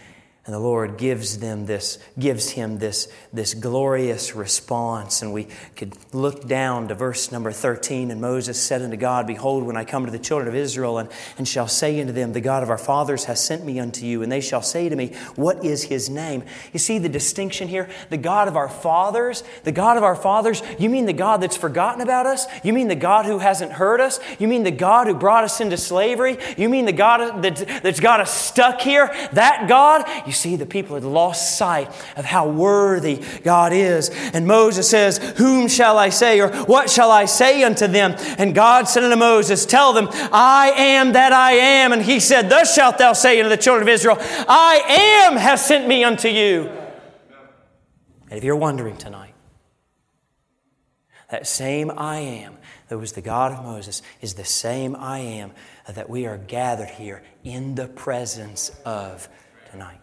And 0.45 0.53
the 0.53 0.59
Lord 0.59 0.97
gives 0.97 1.39
them 1.39 1.65
this, 1.65 1.97
gives 2.19 2.51
him 2.51 2.77
this, 2.77 3.11
this 3.33 3.55
glorious 3.55 4.35
response. 4.35 5.23
And 5.23 5.33
we 5.33 5.47
could 5.75 5.93
look 6.13 6.47
down 6.47 6.87
to 6.89 6.93
verse 6.93 7.31
number 7.31 7.51
13. 7.51 8.11
And 8.11 8.21
Moses 8.21 8.61
said 8.61 8.83
unto 8.83 8.95
God, 8.95 9.25
Behold, 9.25 9.63
when 9.63 9.75
I 9.75 9.85
come 9.85 10.05
to 10.05 10.11
the 10.11 10.19
children 10.19 10.47
of 10.47 10.53
Israel, 10.53 10.99
and, 10.99 11.09
and 11.39 11.47
shall 11.47 11.67
say 11.67 11.99
unto 11.99 12.13
them, 12.13 12.33
The 12.33 12.41
God 12.41 12.61
of 12.61 12.69
our 12.69 12.77
fathers 12.77 13.23
has 13.23 13.43
sent 13.43 13.65
me 13.65 13.79
unto 13.79 14.05
you, 14.05 14.21
and 14.21 14.31
they 14.31 14.39
shall 14.39 14.61
say 14.61 14.87
to 14.87 14.95
me, 14.95 15.13
What 15.35 15.65
is 15.65 15.85
his 15.85 16.11
name? 16.11 16.43
You 16.71 16.77
see 16.77 16.99
the 16.99 17.09
distinction 17.09 17.67
here? 17.67 17.89
The 18.11 18.17
God 18.17 18.47
of 18.47 18.55
our 18.55 18.69
fathers, 18.69 19.43
the 19.63 19.71
God 19.71 19.97
of 19.97 20.03
our 20.03 20.15
fathers, 20.15 20.61
you 20.77 20.91
mean 20.91 21.07
the 21.07 21.13
God 21.13 21.41
that's 21.41 21.57
forgotten 21.57 22.01
about 22.01 22.27
us? 22.27 22.45
You 22.63 22.71
mean 22.71 22.87
the 22.87 22.93
God 22.93 23.25
who 23.25 23.39
hasn't 23.39 23.71
heard 23.71 23.99
us? 23.99 24.19
You 24.37 24.47
mean 24.47 24.61
the 24.61 24.69
God 24.69 25.07
who 25.07 25.15
brought 25.15 25.43
us 25.43 25.59
into 25.59 25.75
slavery? 25.75 26.37
You 26.55 26.69
mean 26.69 26.85
the 26.85 26.91
God 26.91 27.41
that, 27.41 27.81
that's 27.81 27.99
got 27.99 28.19
us 28.19 28.31
stuck 28.31 28.79
here? 28.81 29.07
That 29.33 29.67
God? 29.67 30.05
You 30.27 30.34
see, 30.35 30.55
the 30.55 30.65
people 30.65 30.95
had 30.95 31.03
lost 31.03 31.57
sight 31.57 31.87
of 32.15 32.25
how 32.25 32.47
worthy 32.47 33.23
God 33.43 33.73
is. 33.73 34.09
And 34.33 34.45
Moses 34.45 34.89
says, 34.89 35.17
Whom 35.37 35.67
shall 35.67 35.97
I 35.97 36.09
say, 36.09 36.39
or 36.41 36.49
what 36.65 36.89
shall 36.89 37.11
I 37.11 37.25
say 37.25 37.63
unto 37.63 37.87
them? 37.87 38.15
And 38.37 38.53
God 38.53 38.87
said 38.87 39.03
unto 39.03 39.15
Moses, 39.15 39.65
Tell 39.65 39.93
them, 39.93 40.07
I 40.11 40.71
am 40.75 41.13
that 41.13 41.33
I 41.33 41.53
am. 41.53 41.93
And 41.93 42.01
he 42.01 42.19
said, 42.19 42.49
Thus 42.49 42.75
shalt 42.75 42.97
thou 42.97 43.13
say 43.13 43.39
unto 43.39 43.49
the 43.49 43.57
children 43.57 43.87
of 43.87 43.89
Israel, 43.89 44.17
I 44.19 45.25
am 45.27 45.37
has 45.37 45.65
sent 45.65 45.87
me 45.87 46.03
unto 46.03 46.27
you. 46.27 46.69
And 48.29 48.37
if 48.37 48.43
you're 48.43 48.55
wondering 48.55 48.97
tonight, 48.97 49.33
that 51.29 51.47
same 51.47 51.91
I 51.91 52.17
am 52.17 52.57
that 52.87 52.97
was 52.97 53.13
the 53.13 53.21
God 53.21 53.51
of 53.51 53.63
Moses 53.63 54.01
is 54.21 54.35
the 54.35 54.45
same 54.45 54.95
I 54.95 55.19
am 55.19 55.51
that 55.87 56.09
we 56.09 56.25
are 56.25 56.37
gathered 56.37 56.89
here 56.89 57.23
in 57.43 57.75
the 57.75 57.87
presence 57.87 58.69
of 58.85 59.27
tonight. 59.71 59.99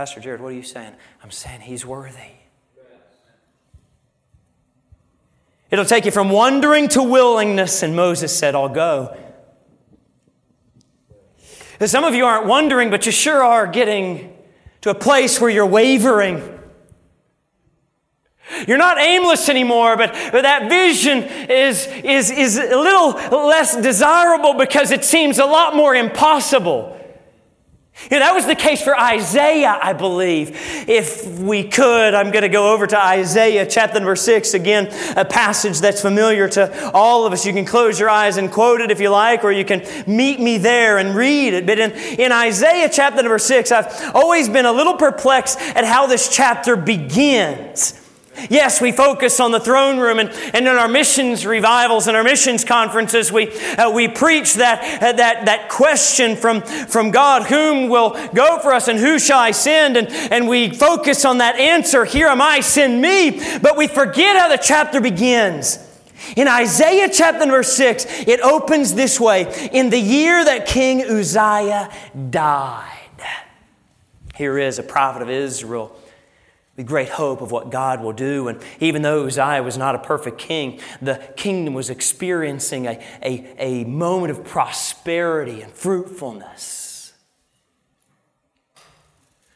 Pastor 0.00 0.18
Jared, 0.18 0.40
what 0.40 0.48
are 0.48 0.56
you 0.56 0.62
saying? 0.62 0.94
I'm 1.22 1.30
saying 1.30 1.60
he's 1.60 1.84
worthy. 1.84 2.30
It'll 5.70 5.84
take 5.84 6.06
you 6.06 6.10
from 6.10 6.30
wondering 6.30 6.88
to 6.88 7.02
willingness, 7.02 7.82
and 7.82 7.94
Moses 7.94 8.34
said, 8.34 8.54
I'll 8.54 8.70
go. 8.70 9.14
Some 11.84 12.04
of 12.04 12.14
you 12.14 12.24
aren't 12.24 12.46
wondering, 12.46 12.88
but 12.88 13.04
you 13.04 13.12
sure 13.12 13.44
are 13.44 13.66
getting 13.66 14.34
to 14.80 14.88
a 14.88 14.94
place 14.94 15.38
where 15.38 15.50
you're 15.50 15.66
wavering. 15.66 16.58
You're 18.66 18.78
not 18.78 18.98
aimless 18.98 19.50
anymore, 19.50 19.98
but, 19.98 20.14
but 20.32 20.44
that 20.44 20.70
vision 20.70 21.24
is, 21.24 21.86
is, 21.86 22.30
is 22.30 22.56
a 22.56 22.74
little 22.74 23.46
less 23.46 23.76
desirable 23.76 24.54
because 24.54 24.92
it 24.92 25.04
seems 25.04 25.38
a 25.38 25.44
lot 25.44 25.76
more 25.76 25.94
impossible. 25.94 26.96
You 28.04 28.18
know, 28.18 28.20
that 28.20 28.34
was 28.34 28.46
the 28.46 28.54
case 28.54 28.82
for 28.82 28.98
Isaiah, 28.98 29.78
I 29.80 29.92
believe. 29.92 30.56
If 30.88 31.26
we 31.38 31.64
could, 31.64 32.14
I'm 32.14 32.30
going 32.30 32.42
to 32.42 32.48
go 32.48 32.72
over 32.72 32.86
to 32.86 32.98
Isaiah 32.98 33.66
chapter 33.66 33.98
number 33.98 34.16
six 34.16 34.54
again, 34.54 34.88
a 35.16 35.24
passage 35.24 35.80
that's 35.80 36.00
familiar 36.00 36.48
to 36.50 36.90
all 36.92 37.26
of 37.26 37.32
us. 37.32 37.44
You 37.44 37.52
can 37.52 37.66
close 37.66 38.00
your 38.00 38.08
eyes 38.08 38.38
and 38.38 38.50
quote 38.50 38.80
it 38.80 38.90
if 38.90 39.00
you 39.00 39.10
like, 39.10 39.44
or 39.44 39.52
you 39.52 39.64
can 39.64 39.86
meet 40.06 40.40
me 40.40 40.56
there 40.56 40.98
and 40.98 41.14
read 41.14 41.52
it. 41.52 41.66
But 41.66 41.78
in, 41.78 41.92
in 42.18 42.32
Isaiah 42.32 42.88
chapter 42.90 43.22
number 43.22 43.38
six, 43.38 43.70
I've 43.70 44.14
always 44.14 44.48
been 44.48 44.64
a 44.64 44.72
little 44.72 44.94
perplexed 44.94 45.58
at 45.60 45.84
how 45.84 46.06
this 46.06 46.34
chapter 46.34 46.76
begins. 46.76 48.00
Yes, 48.48 48.80
we 48.80 48.92
focus 48.92 49.40
on 49.40 49.52
the 49.52 49.60
throne 49.60 49.98
room, 49.98 50.18
and, 50.18 50.30
and 50.30 50.66
in 50.66 50.68
our 50.68 50.88
missions 50.88 51.44
revivals 51.44 52.06
and 52.06 52.16
our 52.16 52.24
missions 52.24 52.64
conferences, 52.64 53.30
we, 53.30 53.50
uh, 53.76 53.90
we 53.90 54.08
preach 54.08 54.54
that, 54.54 55.02
uh, 55.02 55.12
that, 55.12 55.46
that 55.46 55.68
question 55.68 56.36
from, 56.36 56.62
from 56.62 57.10
God 57.10 57.44
whom 57.44 57.88
will 57.88 58.10
go 58.32 58.58
for 58.60 58.72
us 58.72 58.88
and 58.88 58.98
who 58.98 59.18
shall 59.18 59.38
I 59.38 59.50
send? 59.50 59.96
And, 59.96 60.08
and 60.08 60.48
we 60.48 60.70
focus 60.70 61.24
on 61.24 61.38
that 61.38 61.56
answer, 61.56 62.04
Here 62.04 62.28
am 62.28 62.40
I, 62.40 62.60
send 62.60 63.02
me. 63.02 63.40
But 63.58 63.76
we 63.76 63.86
forget 63.86 64.36
how 64.36 64.48
the 64.48 64.56
chapter 64.56 65.00
begins. 65.00 65.86
In 66.36 66.48
Isaiah 66.48 67.08
chapter 67.12 67.40
number 67.40 67.62
6, 67.62 68.06
it 68.26 68.40
opens 68.40 68.94
this 68.94 69.18
way 69.18 69.70
In 69.72 69.90
the 69.90 69.98
year 69.98 70.44
that 70.44 70.66
King 70.66 71.02
Uzziah 71.02 71.90
died. 72.30 72.86
Here 74.36 74.58
is 74.58 74.78
a 74.78 74.82
prophet 74.82 75.22
of 75.22 75.28
Israel 75.28 75.94
the 76.80 76.86
great 76.86 77.10
hope 77.10 77.42
of 77.42 77.52
what 77.52 77.68
God 77.68 78.02
will 78.02 78.14
do. 78.14 78.48
And 78.48 78.58
even 78.80 79.02
though 79.02 79.26
Uzziah 79.26 79.62
was 79.62 79.76
not 79.76 79.94
a 79.94 79.98
perfect 79.98 80.38
king, 80.38 80.80
the 81.02 81.16
kingdom 81.36 81.74
was 81.74 81.90
experiencing 81.90 82.86
a, 82.86 82.98
a, 83.22 83.54
a 83.58 83.84
moment 83.84 84.30
of 84.30 84.44
prosperity 84.44 85.60
and 85.60 85.70
fruitfulness. 85.70 87.12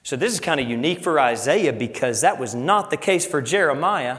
So, 0.03 0.17
this 0.17 0.35
is 0.35 0.41
kind 0.41 0.61
of 0.61 0.69
unique 0.69 1.03
for 1.03 1.19
Isaiah 1.19 1.73
because 1.73 2.21
that 2.21 2.39
was 2.39 2.55
not 2.55 2.91
the 2.91 2.99
case 2.99 3.25
for 3.25 3.41
Jeremiah. 3.41 4.19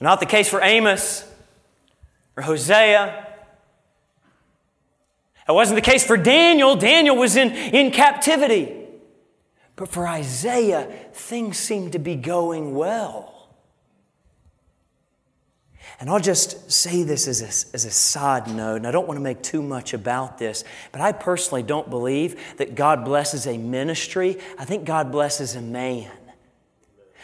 Not 0.00 0.20
the 0.20 0.26
case 0.26 0.48
for 0.48 0.62
Amos 0.62 1.30
or 2.34 2.44
Hosea 2.44 3.26
That 5.46 5.52
wasn't 5.52 5.76
the 5.76 5.82
case 5.82 6.02
for 6.02 6.16
Daniel. 6.16 6.76
Daniel 6.76 7.16
was 7.16 7.36
in, 7.36 7.50
in 7.50 7.90
captivity. 7.90 8.77
But 9.78 9.88
for 9.88 10.08
Isaiah, 10.08 10.88
things 11.12 11.56
seem 11.56 11.92
to 11.92 12.00
be 12.00 12.16
going 12.16 12.74
well. 12.74 13.48
And 16.00 16.10
I'll 16.10 16.18
just 16.18 16.70
say 16.70 17.04
this 17.04 17.28
as 17.28 17.42
a, 17.42 17.74
as 17.74 17.84
a 17.84 17.90
side 17.92 18.48
note, 18.48 18.74
and 18.76 18.88
I 18.88 18.90
don't 18.90 19.06
want 19.06 19.18
to 19.18 19.22
make 19.22 19.40
too 19.40 19.62
much 19.62 19.94
about 19.94 20.36
this, 20.36 20.64
but 20.90 21.00
I 21.00 21.12
personally 21.12 21.62
don't 21.62 21.88
believe 21.90 22.56
that 22.56 22.74
God 22.74 23.04
blesses 23.04 23.46
a 23.46 23.56
ministry. 23.56 24.38
I 24.58 24.64
think 24.64 24.84
God 24.84 25.12
blesses 25.12 25.54
a 25.54 25.62
man. 25.62 26.10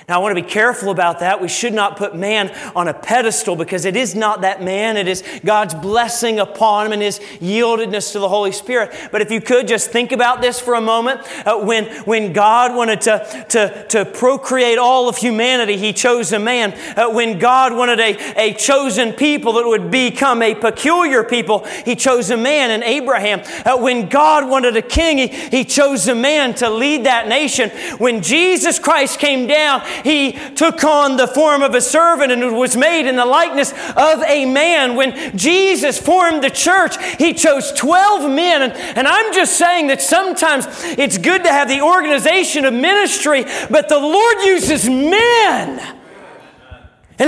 Now, 0.06 0.16
I 0.16 0.22
want 0.22 0.36
to 0.36 0.42
be 0.42 0.48
careful 0.48 0.90
about 0.90 1.20
that. 1.20 1.40
We 1.40 1.48
should 1.48 1.72
not 1.72 1.96
put 1.96 2.14
man 2.14 2.54
on 2.76 2.88
a 2.88 2.94
pedestal 2.94 3.56
because 3.56 3.86
it 3.86 3.96
is 3.96 4.14
not 4.14 4.42
that 4.42 4.62
man. 4.62 4.98
It 4.98 5.08
is 5.08 5.24
God's 5.42 5.72
blessing 5.72 6.38
upon 6.38 6.86
him 6.86 6.92
and 6.92 7.00
his 7.00 7.20
yieldedness 7.40 8.12
to 8.12 8.18
the 8.18 8.28
Holy 8.28 8.52
Spirit. 8.52 8.94
But 9.10 9.22
if 9.22 9.30
you 9.30 9.40
could 9.40 9.66
just 9.66 9.90
think 9.90 10.12
about 10.12 10.42
this 10.42 10.60
for 10.60 10.74
a 10.74 10.80
moment. 10.80 11.22
Uh, 11.46 11.58
when, 11.58 11.86
when 12.04 12.34
God 12.34 12.74
wanted 12.74 13.00
to, 13.02 13.46
to, 13.48 13.86
to 13.88 14.04
procreate 14.04 14.76
all 14.76 15.08
of 15.08 15.16
humanity, 15.16 15.78
he 15.78 15.94
chose 15.94 16.32
a 16.32 16.38
man. 16.38 16.74
Uh, 16.98 17.10
when 17.10 17.38
God 17.38 17.74
wanted 17.74 17.98
a, 17.98 18.34
a 18.36 18.52
chosen 18.54 19.14
people 19.14 19.54
that 19.54 19.66
would 19.66 19.90
become 19.90 20.42
a 20.42 20.54
peculiar 20.54 21.24
people, 21.24 21.64
he 21.84 21.96
chose 21.96 22.30
a 22.30 22.36
man 22.36 22.70
in 22.70 22.82
Abraham. 22.82 23.40
Uh, 23.64 23.78
when 23.78 24.10
God 24.10 24.46
wanted 24.50 24.76
a 24.76 24.82
king, 24.82 25.16
he, 25.16 25.28
he 25.28 25.64
chose 25.64 26.08
a 26.08 26.14
man 26.14 26.54
to 26.56 26.68
lead 26.68 27.04
that 27.04 27.26
nation. 27.26 27.70
When 27.96 28.20
Jesus 28.20 28.78
Christ 28.78 29.18
came 29.18 29.46
down, 29.46 29.82
he 30.02 30.32
took 30.54 30.82
on 30.84 31.16
the 31.16 31.26
form 31.26 31.62
of 31.62 31.74
a 31.74 31.80
servant 31.80 32.32
and 32.32 32.56
was 32.56 32.76
made 32.76 33.08
in 33.08 33.16
the 33.16 33.26
likeness 33.26 33.72
of 33.72 34.22
a 34.22 34.44
man. 34.46 34.96
When 34.96 35.36
Jesus 35.36 35.98
formed 35.98 36.42
the 36.42 36.50
church, 36.50 36.96
he 37.16 37.34
chose 37.34 37.72
12 37.72 38.30
men. 38.30 38.62
And, 38.62 38.72
and 38.72 39.06
I'm 39.06 39.32
just 39.32 39.56
saying 39.56 39.88
that 39.88 40.02
sometimes 40.02 40.66
it's 40.98 41.18
good 41.18 41.44
to 41.44 41.50
have 41.50 41.68
the 41.68 41.82
organization 41.82 42.64
of 42.64 42.74
ministry, 42.74 43.44
but 43.70 43.88
the 43.88 43.98
Lord 43.98 44.36
uses 44.42 44.88
men 44.88 46.00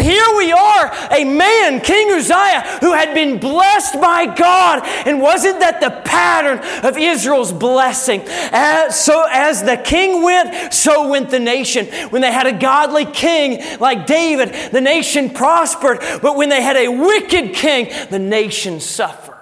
here 0.07 0.37
we 0.37 0.53
are, 0.53 0.93
a 1.11 1.25
man, 1.25 1.81
King 1.81 2.13
Uzziah, 2.13 2.79
who 2.81 2.93
had 2.93 3.13
been 3.13 3.39
blessed 3.39 4.01
by 4.01 4.27
God. 4.27 4.83
And 5.05 5.21
wasn't 5.21 5.59
that 5.61 5.81
the 5.81 5.91
pattern 6.09 6.59
of 6.87 6.97
Israel's 6.97 7.53
blessing? 7.53 8.23
As, 8.25 9.05
so 9.05 9.27
as 9.33 9.65
the 9.65 9.77
king 9.77 10.23
went, 10.23 10.73
so 10.73 11.09
went 11.09 11.31
the 11.31 11.41
nation. 11.41 11.87
When 12.11 12.23
they 12.23 12.31
had 12.31 12.47
a 12.47 12.53
godly 12.53 13.05
king 13.05 13.81
like 13.81 14.07
David, 14.07 14.73
the 14.73 14.81
nation 14.81 15.31
prospered. 15.31 15.99
But 16.23 16.37
when 16.37 16.51
they 16.51 16.63
had 16.63 16.77
a 16.77 16.89
wicked 16.89 17.55
king, 17.55 17.93
the 18.11 18.21
nation 18.21 18.79
suffered. 18.79 19.35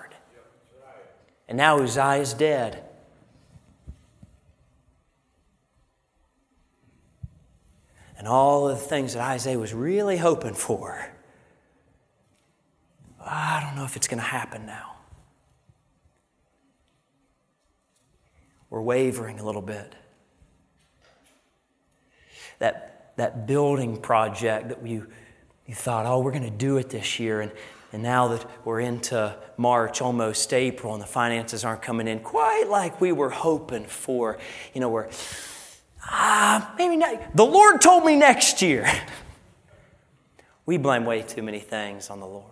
And 1.47 1.59
now 1.59 1.79
Uzziah 1.81 2.23
is 2.23 2.33
dead. 2.33 2.83
And 8.25 8.33
all 8.33 8.71
of 8.71 8.79
the 8.79 8.85
things 8.87 9.13
that 9.13 9.21
Isaiah 9.21 9.59
was 9.59 9.75
really 9.75 10.17
hoping 10.17 10.55
for. 10.55 11.11
I 13.21 13.63
don't 13.63 13.77
know 13.77 13.85
if 13.85 13.97
it's 13.97 14.09
going 14.09 14.19
to 14.19 14.25
happen 14.25 14.65
now. 14.65 14.93
We're 18.71 18.81
wavering 18.81 19.41
a 19.41 19.45
little 19.45 19.61
bit. 19.61 19.95
That, 22.61 23.13
that 23.17 23.47
building 23.47 23.99
project 23.99 24.71
that 24.71 24.87
you, 24.87 25.07
you 25.67 25.75
thought, 25.75 26.07
oh, 26.07 26.21
we're 26.21 26.33
going 26.33 26.45
to 26.45 26.51
do 26.51 26.79
it 26.79 26.89
this 26.89 27.21
year, 27.21 27.43
and, 27.43 27.53
and 27.93 28.03
now 28.03 28.29
that 28.29 28.47
we're 28.65 28.81
into 28.81 29.37
March, 29.59 30.01
almost 30.01 30.55
April, 30.55 30.95
and 30.95 31.03
the 31.03 31.07
finances 31.07 31.63
aren't 31.63 31.83
coming 31.83 32.09
in 32.09 32.21
quite 32.21 32.69
like 32.71 33.03
we 33.03 33.13
were 33.13 33.29
hoping 33.29 33.85
for, 33.85 34.39
you 34.73 34.81
know, 34.81 34.89
we're 34.89 35.11
ah, 36.07 36.75
maybe 36.79 36.97
not. 36.97 37.37
The 37.37 37.45
Lord 37.45 37.81
told 37.81 38.05
me 38.05 38.17
next 38.17 38.63
year. 38.63 38.91
we 40.67 40.77
blame 40.77 41.05
way 41.05 41.23
too 41.23 41.43
many 41.43 41.61
things 41.61 42.11
on 42.11 42.21
the 42.21 42.27
Lord. 42.27 42.51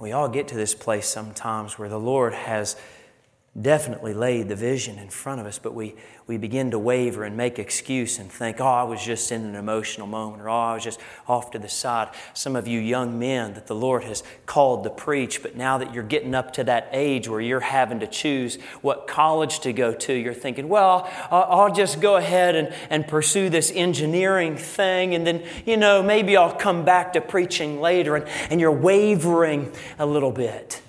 We 0.00 0.12
all 0.12 0.28
get 0.28 0.48
to 0.48 0.56
this 0.56 0.74
place 0.74 1.06
sometimes 1.06 1.78
where 1.78 1.88
the 1.88 2.00
Lord 2.00 2.34
has 2.34 2.76
definitely 3.60 4.12
laid 4.12 4.48
the 4.48 4.56
vision 4.56 4.98
in 4.98 5.08
front 5.08 5.40
of 5.40 5.46
us, 5.46 5.60
but 5.60 5.74
we, 5.74 5.94
we 6.26 6.36
begin 6.36 6.72
to 6.72 6.78
waver 6.78 7.22
and 7.22 7.36
make 7.36 7.60
excuse 7.60 8.18
and 8.18 8.30
think, 8.30 8.60
oh, 8.60 8.66
I 8.66 8.82
was 8.82 9.04
just 9.04 9.30
in 9.30 9.44
an 9.44 9.54
emotional 9.54 10.08
moment, 10.08 10.42
or 10.42 10.48
oh, 10.48 10.52
I 10.52 10.74
was 10.74 10.82
just 10.82 10.98
off 11.28 11.52
to 11.52 11.60
the 11.60 11.68
side. 11.68 12.08
Some 12.32 12.56
of 12.56 12.66
you 12.66 12.80
young 12.80 13.16
men 13.16 13.54
that 13.54 13.68
the 13.68 13.74
Lord 13.76 14.02
has 14.02 14.24
called 14.46 14.82
to 14.82 14.90
preach, 14.90 15.40
but 15.40 15.54
now 15.54 15.78
that 15.78 15.94
you're 15.94 16.02
getting 16.02 16.34
up 16.34 16.52
to 16.54 16.64
that 16.64 16.88
age 16.90 17.28
where 17.28 17.40
you're 17.40 17.60
having 17.60 18.00
to 18.00 18.08
choose 18.08 18.56
what 18.82 19.06
college 19.06 19.60
to 19.60 19.72
go 19.72 19.94
to, 19.94 20.12
you're 20.12 20.34
thinking, 20.34 20.68
well, 20.68 21.08
I'll 21.30 21.72
just 21.72 22.00
go 22.00 22.16
ahead 22.16 22.56
and, 22.56 22.74
and 22.90 23.06
pursue 23.06 23.50
this 23.50 23.70
engineering 23.72 24.56
thing, 24.56 25.14
and 25.14 25.24
then, 25.24 25.44
you 25.64 25.76
know, 25.76 26.02
maybe 26.02 26.36
I'll 26.36 26.56
come 26.56 26.84
back 26.84 27.12
to 27.12 27.20
preaching 27.20 27.80
later, 27.80 28.16
and, 28.16 28.26
and 28.50 28.60
you're 28.60 28.72
wavering 28.72 29.70
a 30.00 30.06
little 30.06 30.32
bit. 30.32 30.80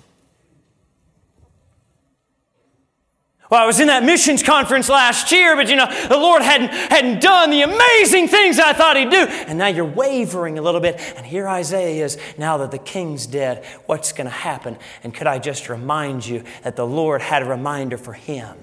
Well, 3.50 3.62
I 3.62 3.66
was 3.66 3.78
in 3.78 3.86
that 3.86 4.02
missions 4.02 4.42
conference 4.42 4.88
last 4.88 5.30
year, 5.30 5.54
but 5.54 5.68
you 5.68 5.76
know, 5.76 5.86
the 6.08 6.16
Lord 6.16 6.42
hadn't, 6.42 6.70
hadn't 6.70 7.22
done 7.22 7.50
the 7.50 7.62
amazing 7.62 8.28
things 8.28 8.58
I 8.58 8.72
thought 8.72 8.96
He'd 8.96 9.10
do. 9.10 9.26
And 9.46 9.58
now 9.58 9.68
you're 9.68 9.84
wavering 9.84 10.58
a 10.58 10.62
little 10.62 10.80
bit. 10.80 10.98
And 11.16 11.24
here 11.24 11.46
Isaiah 11.48 12.04
is, 12.04 12.18
now 12.36 12.56
that 12.58 12.72
the 12.72 12.78
king's 12.78 13.26
dead, 13.26 13.64
what's 13.86 14.12
going 14.12 14.26
to 14.26 14.34
happen? 14.34 14.76
And 15.04 15.14
could 15.14 15.26
I 15.28 15.38
just 15.38 15.68
remind 15.68 16.26
you 16.26 16.42
that 16.64 16.76
the 16.76 16.86
Lord 16.86 17.22
had 17.22 17.42
a 17.42 17.46
reminder 17.46 17.98
for 17.98 18.14
him 18.14 18.56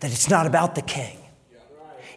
that 0.00 0.12
it's 0.12 0.28
not 0.28 0.46
about 0.46 0.74
the 0.74 0.82
king. 0.82 1.17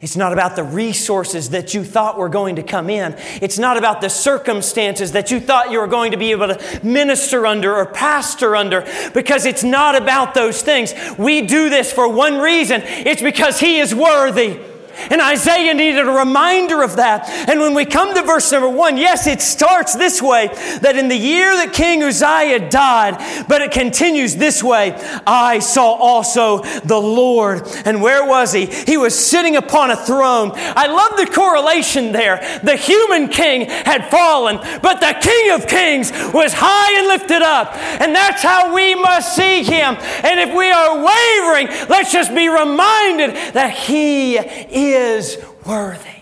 It's 0.02 0.18
not 0.18 0.34
about 0.34 0.56
the 0.56 0.64
resources 0.64 1.52
that 1.52 1.76
you 1.76 1.84
thought 1.84 2.18
were 2.18 2.28
going 2.28 2.56
to 2.56 2.64
come 2.64 2.90
in. 2.90 3.16
It's 3.40 3.60
not 3.60 3.78
about 3.78 4.02
the 4.02 4.10
circumstances 4.10 5.12
that 5.12 5.30
you 5.30 5.40
thought 5.40 5.70
you 5.70 5.80
were 5.80 5.86
going 5.86 6.12
to 6.12 6.18
be 6.18 6.32
able 6.32 6.48
to 6.48 6.80
minister 6.84 7.46
under 7.46 7.76
or 7.76 7.86
pastor 7.86 8.56
under, 8.56 8.82
because 9.14 9.46
it's 9.46 9.64
not 9.64 9.96
about 9.96 10.34
those 10.34 10.64
things. 10.64 10.96
We 11.20 11.44
do 11.44 11.70
this 11.70 11.94
for 11.94 12.12
one 12.12 12.40
reason 12.40 12.82
it's 12.84 13.22
because 13.22 13.60
He 13.60 13.78
is 13.78 13.94
worthy. 13.94 14.71
And 15.10 15.22
Isaiah 15.22 15.74
needed 15.74 16.08
a 16.08 16.12
reminder 16.12 16.82
of 16.84 16.98
that. 16.98 17.30
And 17.50 17.60
when 17.60 17.74
we 17.74 17.86
come 17.86 18.14
to 18.14 18.22
verse 18.22 18.52
number 18.52 18.70
one, 18.70 18.98
yes, 18.98 19.28
it 19.28 19.42
starts 19.42 19.96
this 19.96 20.22
way 20.22 20.48
that 20.82 20.96
in 20.96 21.08
the 21.08 21.18
year 21.18 21.56
that 21.56 21.74
King 21.74 22.04
Uzziah 22.04 22.70
died, 22.70 23.46
but 23.48 23.62
it 23.62 23.72
continues 23.72 24.36
this 24.36 24.64
way 24.64 24.92
I 25.26 25.60
saw 25.60 25.94
also 25.94 26.64
the 26.84 27.00
Lord. 27.00 27.68
And 27.86 28.02
where 28.02 28.26
was 28.26 28.54
he? 28.54 28.66
He 28.66 28.98
was 28.98 29.18
sitting 29.18 29.56
upon 29.56 29.92
a 29.92 29.96
throne. 29.96 30.52
I 30.56 30.88
love 30.88 31.18
the 31.18 31.34
correlation 31.34 32.12
there. 32.12 32.38
The 32.64 32.76
human 32.76 33.30
king 33.30 33.70
had 33.70 34.10
fallen, 34.10 34.58
but 34.82 35.00
the 35.00 35.18
King 35.22 35.52
of 35.52 35.68
Kings 35.68 36.12
was 36.34 36.54
high 36.56 37.00
and 37.00 37.08
lifted 37.08 37.42
up. 37.42 37.76
And 38.02 38.16
that's 38.16 38.44
how 38.44 38.74
we 38.74 38.96
must 38.96 39.36
see 39.36 39.64
him. 39.64 39.96
And 40.24 40.40
if 40.40 40.56
we 40.56 40.70
are 40.72 40.96
wavering, 40.96 41.68
let's 41.90 42.12
just 42.12 42.34
be 42.34 42.48
reminded 42.48 43.36
that 43.54 43.72
he 43.72 44.38
is 44.38 44.91
is 44.94 45.38
worthy. 45.66 46.22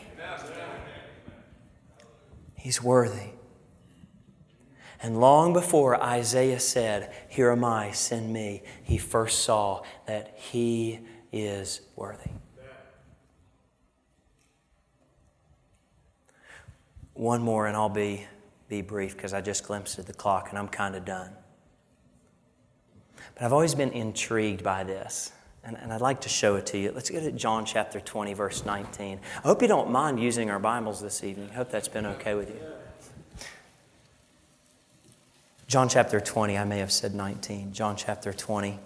He's 2.55 2.83
worthy. 2.83 3.31
And 5.01 5.19
long 5.19 5.53
before 5.53 6.01
Isaiah 6.01 6.59
said, 6.59 7.13
Here 7.29 7.51
am 7.51 7.63
I, 7.63 7.91
send 7.91 8.33
me, 8.33 8.63
he 8.83 8.97
first 8.97 9.43
saw 9.43 9.83
that 10.07 10.35
he 10.35 10.99
is 11.31 11.81
worthy. 11.95 12.31
One 17.13 17.41
more, 17.41 17.67
and 17.67 17.75
I'll 17.75 17.89
be, 17.89 18.25
be 18.67 18.81
brief 18.81 19.15
because 19.15 19.33
I 19.33 19.41
just 19.41 19.65
glimpsed 19.65 19.99
at 19.99 20.05
the 20.05 20.13
clock 20.13 20.49
and 20.49 20.57
I'm 20.57 20.69
kind 20.69 20.95
of 20.95 21.05
done. 21.05 21.31
But 23.35 23.43
I've 23.43 23.53
always 23.53 23.75
been 23.75 23.91
intrigued 23.91 24.63
by 24.63 24.83
this. 24.83 25.31
And, 25.63 25.77
and, 25.77 25.91
I'd 25.91 26.01
like 26.01 26.21
to 26.21 26.29
show 26.29 26.55
it 26.55 26.65
to 26.67 26.77
you. 26.77 26.91
Let's 26.91 27.09
get 27.09 27.23
at 27.23 27.35
John 27.35 27.65
chapter 27.65 27.99
20, 27.99 28.33
verse 28.33 28.65
19. 28.65 29.19
I 29.43 29.47
hope 29.47 29.61
you 29.61 29.67
don't 29.67 29.91
mind 29.91 30.19
using 30.19 30.49
our 30.49 30.57
Bibles 30.57 31.01
this 31.01 31.23
evening. 31.23 31.49
I 31.51 31.55
hope 31.55 31.69
that's 31.69 31.89
been 31.89 32.05
okay 32.05 32.33
with 32.33 32.49
you. 32.49 32.59
John 35.67 35.89
chapter 35.89 36.19
20, 36.19 36.57
I 36.57 36.63
may 36.63 36.79
have 36.79 36.91
said 36.91 37.13
19. 37.13 37.73
John 37.73 37.95
chapter 37.95 38.33
20. 38.33 38.79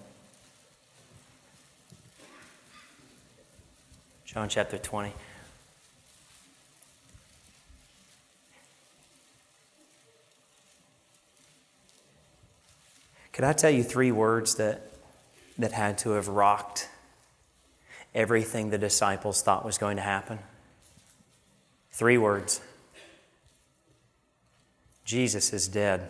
John 4.26 4.50
chapter 4.50 4.78
20. 4.78 5.14
Could 13.32 13.46
I 13.46 13.54
tell 13.54 13.72
you 13.72 13.84
three 13.84 14.12
words 14.12 14.56
that 14.56 14.93
that 15.58 15.72
had 15.72 15.98
to 16.00 16.12
have 16.12 16.28
rocked 16.28 16.90
everything 18.14 18.70
the 18.70 18.78
disciples 18.78 19.42
thought 19.42 19.66
was 19.66 19.78
going 19.78 19.98
to 19.98 20.04
happen? 20.04 20.40
Three 21.92 22.18
words 22.18 22.62
Jesus 25.06 25.54
is 25.54 25.68
dead. 25.68 26.10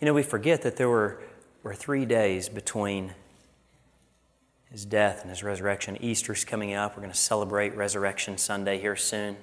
You 0.00 0.06
know, 0.06 0.14
we 0.14 0.22
forget 0.22 0.62
that 0.62 0.76
there 0.76 0.88
were, 0.88 1.22
were 1.62 1.74
three 1.74 2.04
days 2.04 2.48
between 2.48 3.14
his 4.70 4.84
death 4.84 5.22
and 5.22 5.30
his 5.30 5.42
resurrection. 5.42 5.96
Easter's 6.02 6.44
coming 6.44 6.74
up. 6.74 6.96
We're 6.96 7.02
going 7.02 7.12
to 7.12 7.18
celebrate 7.18 7.74
Resurrection 7.74 8.36
Sunday 8.36 8.78
here 8.78 8.96
soon. 8.96 9.36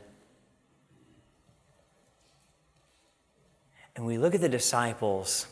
And 3.95 4.05
we 4.05 4.17
look 4.17 4.33
at 4.33 4.41
the 4.41 4.49
disciples, 4.49 5.47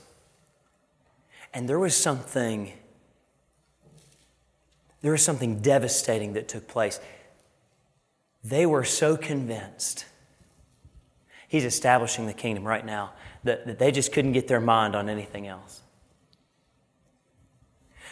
and 1.53 1.69
there 1.69 1.79
was 1.79 1.95
something 1.95 2.73
there 5.01 5.11
was 5.11 5.23
something 5.23 5.59
devastating 5.61 6.33
that 6.33 6.47
took 6.47 6.67
place. 6.67 6.99
They 8.43 8.65
were 8.65 8.83
so 8.83 9.17
convinced. 9.17 10.05
He's 11.47 11.65
establishing 11.65 12.27
the 12.27 12.33
kingdom 12.33 12.63
right 12.63 12.85
now 12.85 13.13
that, 13.43 13.65
that 13.65 13.79
they 13.79 13.91
just 13.91 14.13
couldn't 14.13 14.33
get 14.33 14.47
their 14.47 14.61
mind 14.61 14.95
on 14.95 15.09
anything 15.09 15.47
else. 15.47 15.81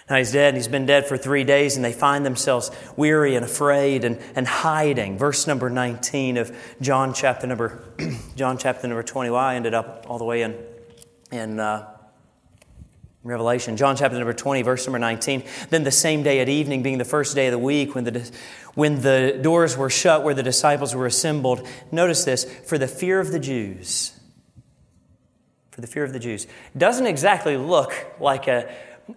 Now 0.10 0.17
he's 0.17 0.32
dead, 0.32 0.50
and 0.50 0.58
he's 0.58 0.67
been 0.67 0.88
dead 0.88 1.06
for 1.06 1.17
three 1.17 1.43
days, 1.43 1.76
and 1.76 1.86
they 1.86 1.93
find 1.93 2.26
themselves 2.26 2.72
weary 2.95 3.36
and 3.36 3.45
afraid 3.45 4.04
and, 4.04 4.17
and 4.36 4.48
hiding. 4.48 5.19
Verse 5.19 5.45
number 5.45 5.69
19 5.69 6.38
of 6.38 6.56
John 6.82 7.13
chapter 7.13 7.45
number, 7.45 7.84
John 8.36 8.58
chapter 8.58 8.88
number 8.88 9.04
20. 9.04 9.30
Well, 9.30 9.39
I 9.39 9.56
ended 9.56 9.76
up 9.76 10.08
all 10.10 10.17
the 10.17 10.26
way 10.26 10.41
in, 10.41 10.58
in 11.32 11.60
uh, 11.60 11.93
Revelation, 13.24 13.78
John 13.78 13.95
chapter 13.95 14.17
number 14.17 14.34
20, 14.34 14.63
verse 14.63 14.88
number 14.88 14.98
19. 14.98 15.43
Then 15.69 15.84
the 15.84 15.91
same 15.91 16.24
day 16.24 16.39
at 16.39 16.50
evening, 16.50 16.82
being 16.82 16.98
the 16.98 17.06
first 17.06 17.36
day 17.36 17.45
of 17.45 17.52
the 17.52 17.60
week, 17.60 17.93
when 17.93 18.06
the, 18.06 18.32
when 18.74 19.02
the 19.02 19.38
doors 19.39 19.78
were 19.78 19.91
shut 19.91 20.24
where 20.24 20.34
the 20.34 20.41
disciples 20.41 20.95
were 20.95 21.06
assembled, 21.06 21.67
notice 21.91 22.24
this, 22.24 22.45
for 22.45 22.80
the 22.80 22.88
fear 22.88 23.19
of 23.19 23.32
the 23.32 23.39
Jews. 23.39 24.19
For 25.69 25.82
the 25.82 25.88
fear 25.88 26.04
of 26.04 26.13
the 26.13 26.19
Jews. 26.19 26.48
Doesn't 26.76 27.06
exactly 27.06 27.58
look 27.58 27.93
like 28.19 28.48
an 28.48 28.65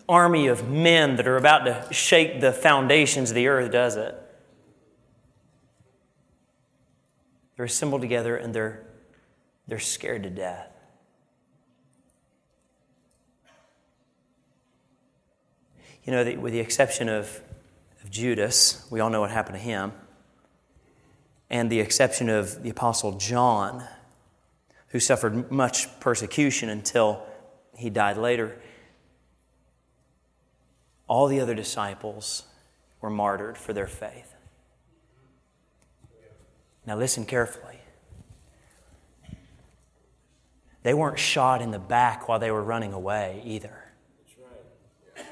army 0.08 0.46
of 0.46 0.68
men 0.68 1.16
that 1.16 1.26
are 1.26 1.36
about 1.36 1.64
to 1.64 1.92
shake 1.92 2.40
the 2.40 2.52
foundations 2.52 3.30
of 3.30 3.34
the 3.34 3.48
earth, 3.48 3.70
does 3.70 3.96
it? 3.96 4.14
They're 7.56 7.66
assembled 7.66 8.00
together 8.00 8.36
and 8.36 8.54
they're, 8.54 8.84
they're 9.68 9.78
scared 9.78 10.22
to 10.24 10.30
death. 10.30 10.68
You 16.04 16.12
know, 16.12 16.24
with 16.40 16.52
the 16.52 16.58
exception 16.58 17.08
of, 17.08 17.40
of 18.02 18.10
Judas, 18.10 18.86
we 18.90 18.98
all 18.98 19.10
know 19.10 19.20
what 19.20 19.30
happened 19.30 19.56
to 19.56 19.62
him, 19.62 19.92
and 21.48 21.70
the 21.70 21.78
exception 21.78 22.28
of 22.28 22.64
the 22.64 22.70
Apostle 22.70 23.12
John, 23.12 23.84
who 24.88 24.98
suffered 24.98 25.52
much 25.52 26.00
persecution 26.00 26.68
until 26.68 27.22
he 27.76 27.88
died 27.88 28.16
later, 28.16 28.58
all 31.12 31.26
the 31.26 31.40
other 31.40 31.54
disciples 31.54 32.44
were 33.02 33.10
martyred 33.10 33.58
for 33.58 33.74
their 33.74 33.86
faith. 33.86 34.34
Now, 36.86 36.96
listen 36.96 37.26
carefully. 37.26 37.80
They 40.82 40.94
weren't 40.94 41.18
shot 41.18 41.60
in 41.60 41.70
the 41.70 41.78
back 41.78 42.28
while 42.28 42.38
they 42.38 42.50
were 42.50 42.62
running 42.62 42.94
away 42.94 43.42
either. 43.44 43.92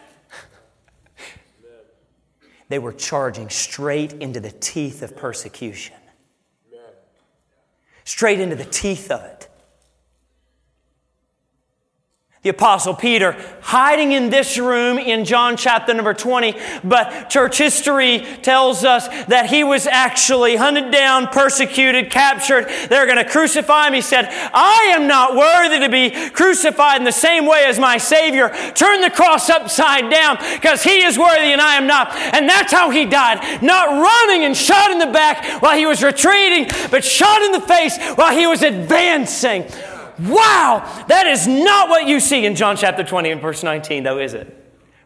They 2.69 2.79
were 2.79 2.93
charging 2.93 3.49
straight 3.49 4.12
into 4.12 4.38
the 4.38 4.51
teeth 4.53 5.03
of 5.03 5.16
persecution, 5.16 5.97
straight 8.05 8.38
into 8.38 8.55
the 8.55 8.66
teeth 8.66 9.11
of 9.11 9.25
it. 9.25 9.49
The 12.42 12.48
Apostle 12.48 12.94
Peter 12.94 13.37
hiding 13.61 14.12
in 14.12 14.31
this 14.31 14.57
room 14.57 14.96
in 14.96 15.26
John 15.26 15.59
chapter 15.59 15.92
number 15.92 16.14
20, 16.14 16.55
but 16.83 17.29
church 17.29 17.59
history 17.59 18.26
tells 18.40 18.83
us 18.83 19.09
that 19.26 19.50
he 19.50 19.62
was 19.62 19.87
actually 19.87 20.57
hunted 20.57 20.90
down, 20.90 21.26
persecuted, 21.26 22.11
captured. 22.11 22.66
They're 22.88 23.05
going 23.05 23.22
to 23.22 23.31
crucify 23.31 23.88
him. 23.88 23.92
He 23.92 24.00
said, 24.00 24.24
I 24.55 24.94
am 24.96 25.07
not 25.07 25.37
worthy 25.37 25.81
to 25.81 25.90
be 25.90 26.31
crucified 26.31 26.96
in 26.96 27.05
the 27.05 27.12
same 27.12 27.44
way 27.44 27.64
as 27.66 27.79
my 27.79 27.98
Savior. 27.98 28.48
Turn 28.74 29.03
the 29.03 29.11
cross 29.11 29.50
upside 29.50 30.11
down 30.11 30.38
because 30.55 30.83
he 30.83 31.03
is 31.03 31.18
worthy 31.18 31.53
and 31.53 31.61
I 31.61 31.74
am 31.74 31.87
not. 31.87 32.11
And 32.16 32.48
that's 32.48 32.72
how 32.72 32.88
he 32.88 33.05
died. 33.05 33.62
Not 33.62 33.88
running 33.88 34.46
and 34.46 34.57
shot 34.57 34.90
in 34.90 34.98
the 34.98 35.12
back 35.12 35.61
while 35.61 35.76
he 35.76 35.85
was 35.85 36.03
retreating, 36.03 36.68
but 36.90 37.05
shot 37.05 37.42
in 37.42 37.53
the 37.53 37.61
face 37.61 37.98
while 38.14 38.35
he 38.35 38.46
was 38.46 38.62
advancing. 38.62 39.66
Wow, 40.20 41.04
that 41.09 41.26
is 41.26 41.46
not 41.46 41.88
what 41.88 42.06
you 42.06 42.20
see 42.20 42.44
in 42.44 42.54
John 42.54 42.76
chapter 42.76 43.02
20 43.02 43.30
and 43.30 43.40
verse 43.40 43.62
19, 43.62 44.02
though, 44.02 44.18
is 44.18 44.35
it? 44.35 44.56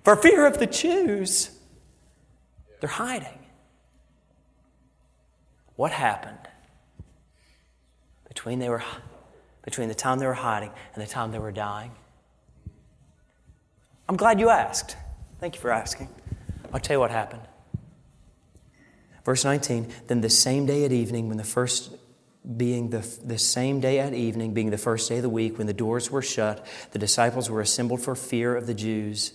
For 0.03 0.17
fear 0.17 0.47
of 0.47 0.59
the 0.59 0.67
Jews, 0.67 1.51
they're 2.81 2.89
hiding. 2.89 3.39
What 5.77 5.93
happened 5.93 6.39
between, 8.29 8.59
they 8.59 8.69
were, 8.69 8.83
between 9.63 9.89
the 9.89 9.95
time 9.95 10.19
they 10.19 10.27
were 10.27 10.35
hiding 10.35 10.71
and 10.95 11.03
the 11.03 11.09
time 11.09 11.31
they 11.31 11.39
were 11.39 11.53
dying? 11.53 11.93
I'm 14.09 14.17
glad 14.17 14.41
you 14.41 14.51
asked. 14.51 14.97
Thank 15.39 15.55
you 15.55 15.61
for 15.61 15.71
asking. 15.71 16.09
I'll 16.73 16.81
tell 16.81 16.97
you 16.97 17.01
what 17.01 17.11
happened. 17.11 17.43
Verse 19.25 19.45
19 19.45 19.93
Then 20.09 20.21
the 20.21 20.31
same 20.31 20.67
day 20.67 20.85
at 20.85 20.93
evening, 20.93 21.29
when 21.29 21.39
the 21.39 21.45
first 21.45 21.91
being 22.57 22.91
the, 22.91 23.01
the 23.25 23.39
same 23.39 23.81
day 23.81 23.99
at 23.99 24.13
evening, 24.13 24.53
being 24.53 24.71
the 24.71 24.79
first 24.79 25.09
day 25.09 25.17
of 25.17 25.23
the 25.23 25.31
week, 25.31 25.57
when 25.57 25.67
the 25.67 25.73
doors 25.73 26.11
were 26.11 26.23
shut, 26.23 26.65
the 26.93 26.99
disciples 26.99 27.49
were 27.49 27.61
assembled 27.61 28.03
for 28.03 28.15
fear 28.15 28.55
of 28.55 28.67
the 28.67 28.75
Jews, 28.75 29.33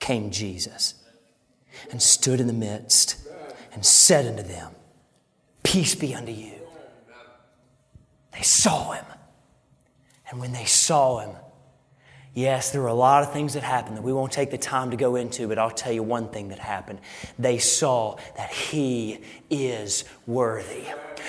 came 0.00 0.30
Jesus 0.30 0.94
and 1.90 2.00
stood 2.00 2.40
in 2.40 2.46
the 2.46 2.52
midst 2.52 3.28
and 3.72 3.84
said 3.84 4.26
unto 4.26 4.42
them, 4.42 4.72
Peace 5.62 5.94
be 5.94 6.14
unto 6.14 6.32
you. 6.32 6.54
They 8.32 8.42
saw 8.42 8.92
him. 8.92 9.04
And 10.30 10.40
when 10.40 10.52
they 10.52 10.64
saw 10.64 11.18
him, 11.18 11.36
Yes, 12.34 12.70
there 12.70 12.80
were 12.80 12.88
a 12.88 12.94
lot 12.94 13.24
of 13.24 13.32
things 13.32 13.54
that 13.54 13.64
happened 13.64 13.96
that 13.96 14.02
we 14.02 14.12
won't 14.12 14.30
take 14.30 14.52
the 14.52 14.58
time 14.58 14.92
to 14.92 14.96
go 14.96 15.16
into, 15.16 15.48
but 15.48 15.58
I'll 15.58 15.72
tell 15.72 15.90
you 15.90 16.04
one 16.04 16.28
thing 16.28 16.50
that 16.50 16.60
happened. 16.60 17.00
They 17.36 17.58
saw 17.58 18.16
that 18.36 18.50
He 18.50 19.18
is 19.50 20.04
worthy 20.24 20.84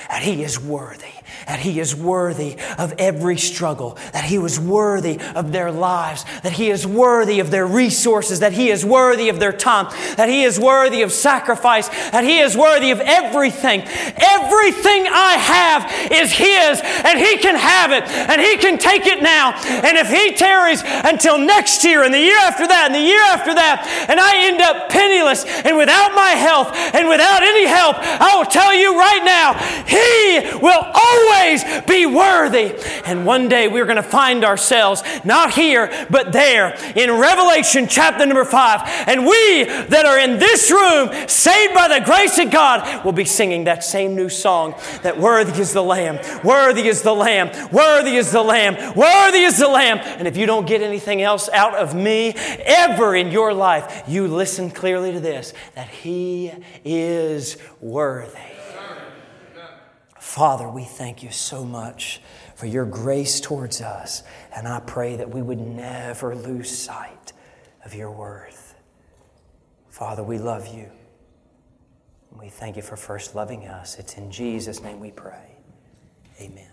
that 0.10 0.22
He 0.22 0.44
is 0.44 0.60
worthy, 0.60 1.14
that 1.48 1.60
He 1.60 1.80
is 1.80 1.96
worthy 1.96 2.58
of 2.78 2.94
every 2.98 3.38
struggle, 3.38 3.98
that 4.14 4.26
He 4.26 4.38
was 4.38 4.60
worthy 4.60 5.20
of 5.36 5.52
their 5.52 5.72
lives, 5.72 6.26
that 6.44 6.54
He 6.54 6.70
is 6.70 6.86
worthy 6.86 7.40
of 7.40 7.52
their 7.52 7.66
resources, 7.66 8.40
that 8.40 8.54
He 8.54 8.70
is 8.70 8.86
worthy 8.86 9.30
of 9.30 9.40
their 9.40 9.54
time, 9.54 9.88
that 10.18 10.30
He 10.30 10.44
is 10.44 10.60
worthy 10.60 11.02
of 11.02 11.12
sacrifice, 11.12 11.90
that 12.12 12.24
He 12.24 12.40
is 12.40 12.58
worthy 12.58 12.92
of 12.92 13.00
everything. 13.00 13.82
Everything 13.82 15.08
I 15.08 15.36
have 15.40 16.12
is 16.12 16.32
His, 16.32 16.82
and 17.06 17.20
He 17.20 17.38
can 17.38 17.56
have 17.56 17.92
it, 17.92 18.04
and 18.08 18.42
He 18.42 18.58
can 18.58 18.78
take 18.78 19.06
it 19.06 19.22
now. 19.22 19.54
And 19.54 19.98
if 19.98 20.10
He 20.10 20.34
tarries 20.36 20.84
until 20.86 21.38
next 21.38 21.84
year, 21.84 22.04
and 22.04 22.14
the 22.14 22.20
year 22.20 22.38
after 22.38 22.68
that, 22.68 22.88
and 22.88 22.96
the 22.96 23.00
year 23.00 23.22
after 23.30 23.54
that, 23.54 23.86
and 24.10 24.20
I 24.20 24.48
end 24.48 24.62
up 24.62 24.90
penniless 24.90 25.46
and 25.46 25.78
without 25.78 26.14
my 26.16 26.32
health 26.32 26.74
and 26.94 27.08
without 27.08 27.44
any 27.44 27.66
help, 27.66 27.96
I 28.00 28.36
will 28.36 28.50
tell 28.50 28.74
you 28.74 28.98
right 28.98 29.24
now, 29.24 29.54
he 29.88 30.58
will 30.62 30.84
always 30.94 31.64
be 31.86 32.06
worthy. 32.06 32.76
And 33.06 33.26
one 33.26 33.48
day 33.48 33.68
we're 33.68 33.86
going 33.86 33.98
to 33.98 34.04
find 34.04 34.44
ourselves 34.44 35.04
not 35.24 35.54
here, 35.54 36.08
but 36.10 36.32
there 36.32 36.78
in 36.96 37.12
Revelation 37.12 37.88
chapter 37.88 38.26
number 38.26 38.46
five. 38.46 38.82
And 39.08 39.26
we 39.26 39.64
that 39.64 40.06
are 40.06 40.20
in 40.20 40.40
this 40.40 40.72
room, 40.72 41.10
saved 41.28 41.74
by 41.74 41.88
the 41.88 42.06
grace 42.06 42.38
of 42.40 42.52
God, 42.52 43.06
will 43.06 43.12
be 43.12 43.26
singing 43.26 43.66
that 43.66 43.84
same 43.84 44.16
new 44.16 44.30
song 44.30 44.76
that 45.04 45.20
worthy 45.20 45.60
is 45.60 45.74
the 45.74 45.84
Lamb, 45.84 46.20
worthy 46.44 46.88
is 46.88 47.02
the 47.02 47.14
Lamb, 47.14 47.50
worthy 47.72 48.16
is 48.16 48.32
the 48.32 48.44
Lamb, 48.44 48.76
worthy 48.96 49.40
is 49.40 49.58
the 49.58 49.68
Lamb. 49.68 50.00
And 50.00 50.28
if 50.28 50.38
you 50.38 50.46
don't 50.46 50.68
get 50.68 50.82
anything 50.82 51.22
else 51.22 51.50
out 51.50 51.76
of 51.76 51.96
me 51.96 52.34
ever 52.36 53.16
in 53.16 53.32
your 53.32 53.54
life, 53.54 54.04
you 54.08 54.28
listen 54.28 54.72
clearly 54.72 55.12
to 55.12 55.20
this 55.20 55.54
that 55.76 55.90
He 55.90 56.52
is 56.84 57.58
worthy. 57.82 58.59
Father, 60.30 60.70
we 60.70 60.84
thank 60.84 61.24
you 61.24 61.32
so 61.32 61.66
much 61.66 62.22
for 62.54 62.68
your 62.68 62.86
grace 62.86 63.42
towards 63.42 63.82
us, 63.82 64.22
and 64.56 64.68
I 64.68 64.80
pray 64.80 65.16
that 65.16 65.32
we 65.32 65.42
would 65.42 65.58
never 65.58 66.36
lose 66.36 66.70
sight 66.70 67.34
of 67.84 67.96
your 67.96 68.12
worth. 68.12 68.76
Father, 69.90 70.22
we 70.22 70.38
love 70.38 70.68
you. 70.68 70.92
We 72.40 72.50
thank 72.50 72.76
you 72.76 72.84
for 72.84 72.96
first 72.96 73.34
loving 73.34 73.66
us. 73.68 73.98
It's 73.98 74.18
in 74.18 74.30
Jesus' 74.30 74.84
name 74.84 75.00
we 75.00 75.10
pray. 75.10 75.58
Amen. 76.40 76.69